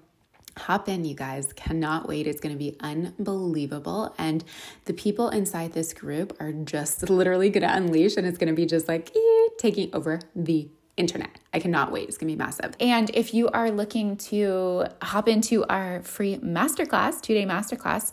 Hop 0.58 0.88
in, 0.88 1.04
you 1.04 1.14
guys. 1.14 1.52
Cannot 1.52 2.08
wait. 2.08 2.26
It's 2.26 2.40
going 2.40 2.54
to 2.54 2.58
be 2.58 2.76
unbelievable. 2.80 4.14
And 4.18 4.44
the 4.86 4.94
people 4.94 5.28
inside 5.28 5.72
this 5.72 5.92
group 5.92 6.36
are 6.40 6.52
just 6.52 7.08
literally 7.10 7.50
going 7.50 7.62
to 7.62 7.74
unleash, 7.74 8.16
and 8.16 8.26
it's 8.26 8.38
going 8.38 8.48
to 8.48 8.54
be 8.54 8.66
just 8.66 8.88
like 8.88 9.10
eh, 9.14 9.48
taking 9.58 9.94
over 9.94 10.20
the 10.34 10.68
internet. 10.96 11.40
I 11.52 11.58
cannot 11.58 11.92
wait. 11.92 12.08
It's 12.08 12.16
going 12.16 12.28
to 12.30 12.34
be 12.34 12.38
massive. 12.38 12.74
And 12.80 13.10
if 13.14 13.34
you 13.34 13.48
are 13.48 13.70
looking 13.70 14.16
to 14.16 14.86
hop 15.02 15.28
into 15.28 15.64
our 15.66 16.02
free 16.02 16.38
masterclass, 16.38 17.20
two 17.20 17.34
day 17.34 17.44
masterclass, 17.44 18.12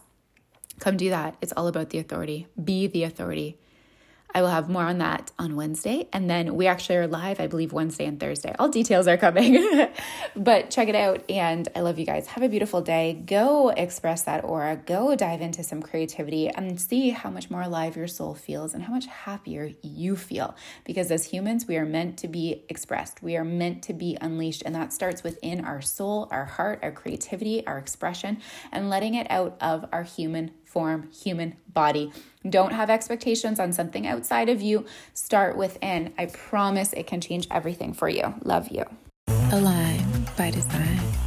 come 0.79 0.97
do 0.97 1.09
that. 1.09 1.37
It's 1.41 1.53
all 1.55 1.67
about 1.67 1.91
the 1.91 1.99
authority. 1.99 2.47
Be 2.61 2.87
the 2.87 3.03
authority. 3.03 3.57
I 4.33 4.41
will 4.41 4.49
have 4.49 4.69
more 4.69 4.83
on 4.83 4.97
that 4.97 5.31
on 5.37 5.55
Wednesday. 5.55 6.07
And 6.11 6.29
then 6.29 6.55
we 6.55 6.67
actually 6.67 6.97
are 6.97 7.07
live, 7.07 7.39
I 7.39 7.47
believe, 7.47 7.71
Wednesday 7.71 8.05
and 8.05 8.19
Thursday. 8.19 8.55
All 8.57 8.69
details 8.69 9.07
are 9.07 9.17
coming, 9.17 9.87
but 10.35 10.71
check 10.71 10.87
it 10.87 10.95
out. 10.95 11.23
And 11.29 11.67
I 11.75 11.81
love 11.81 11.99
you 11.99 12.05
guys. 12.05 12.27
Have 12.27 12.43
a 12.43 12.49
beautiful 12.49 12.81
day. 12.81 13.13
Go 13.25 13.69
express 13.69 14.23
that 14.23 14.43
aura, 14.43 14.75
go 14.75 15.15
dive 15.15 15.41
into 15.41 15.63
some 15.63 15.81
creativity 15.81 16.49
and 16.49 16.79
see 16.79 17.09
how 17.09 17.29
much 17.29 17.51
more 17.51 17.61
alive 17.61 17.95
your 17.95 18.07
soul 18.07 18.33
feels 18.33 18.73
and 18.73 18.83
how 18.83 18.93
much 18.93 19.05
happier 19.05 19.71
you 19.81 20.15
feel. 20.15 20.55
Because 20.83 21.11
as 21.11 21.25
humans, 21.25 21.67
we 21.67 21.77
are 21.77 21.85
meant 21.85 22.17
to 22.19 22.27
be 22.27 22.63
expressed, 22.69 23.21
we 23.21 23.37
are 23.37 23.43
meant 23.43 23.83
to 23.83 23.93
be 23.93 24.17
unleashed. 24.19 24.63
And 24.65 24.73
that 24.75 24.93
starts 24.93 25.23
within 25.23 25.63
our 25.63 25.81
soul, 25.81 26.27
our 26.31 26.45
heart, 26.45 26.79
our 26.81 26.91
creativity, 26.91 27.65
our 27.67 27.77
expression, 27.77 28.39
and 28.71 28.89
letting 28.89 29.13
it 29.15 29.27
out 29.29 29.57
of 29.61 29.85
our 29.91 30.03
human 30.03 30.51
form, 30.73 31.09
human 31.11 31.55
body. 31.71 32.11
Don't 32.49 32.73
have 32.73 32.89
expectations 32.89 33.59
on 33.59 33.71
something 33.71 34.07
outside 34.07 34.49
of 34.49 34.61
you. 34.61 34.85
Start 35.13 35.55
within. 35.55 36.13
I 36.17 36.25
promise 36.25 36.91
it 36.93 37.07
can 37.07 37.21
change 37.21 37.47
everything 37.51 37.93
for 37.93 38.09
you. 38.09 38.33
Love 38.43 38.69
you. 38.69 38.83
Align 39.51 40.03
by 40.35 40.49
design. 40.51 41.22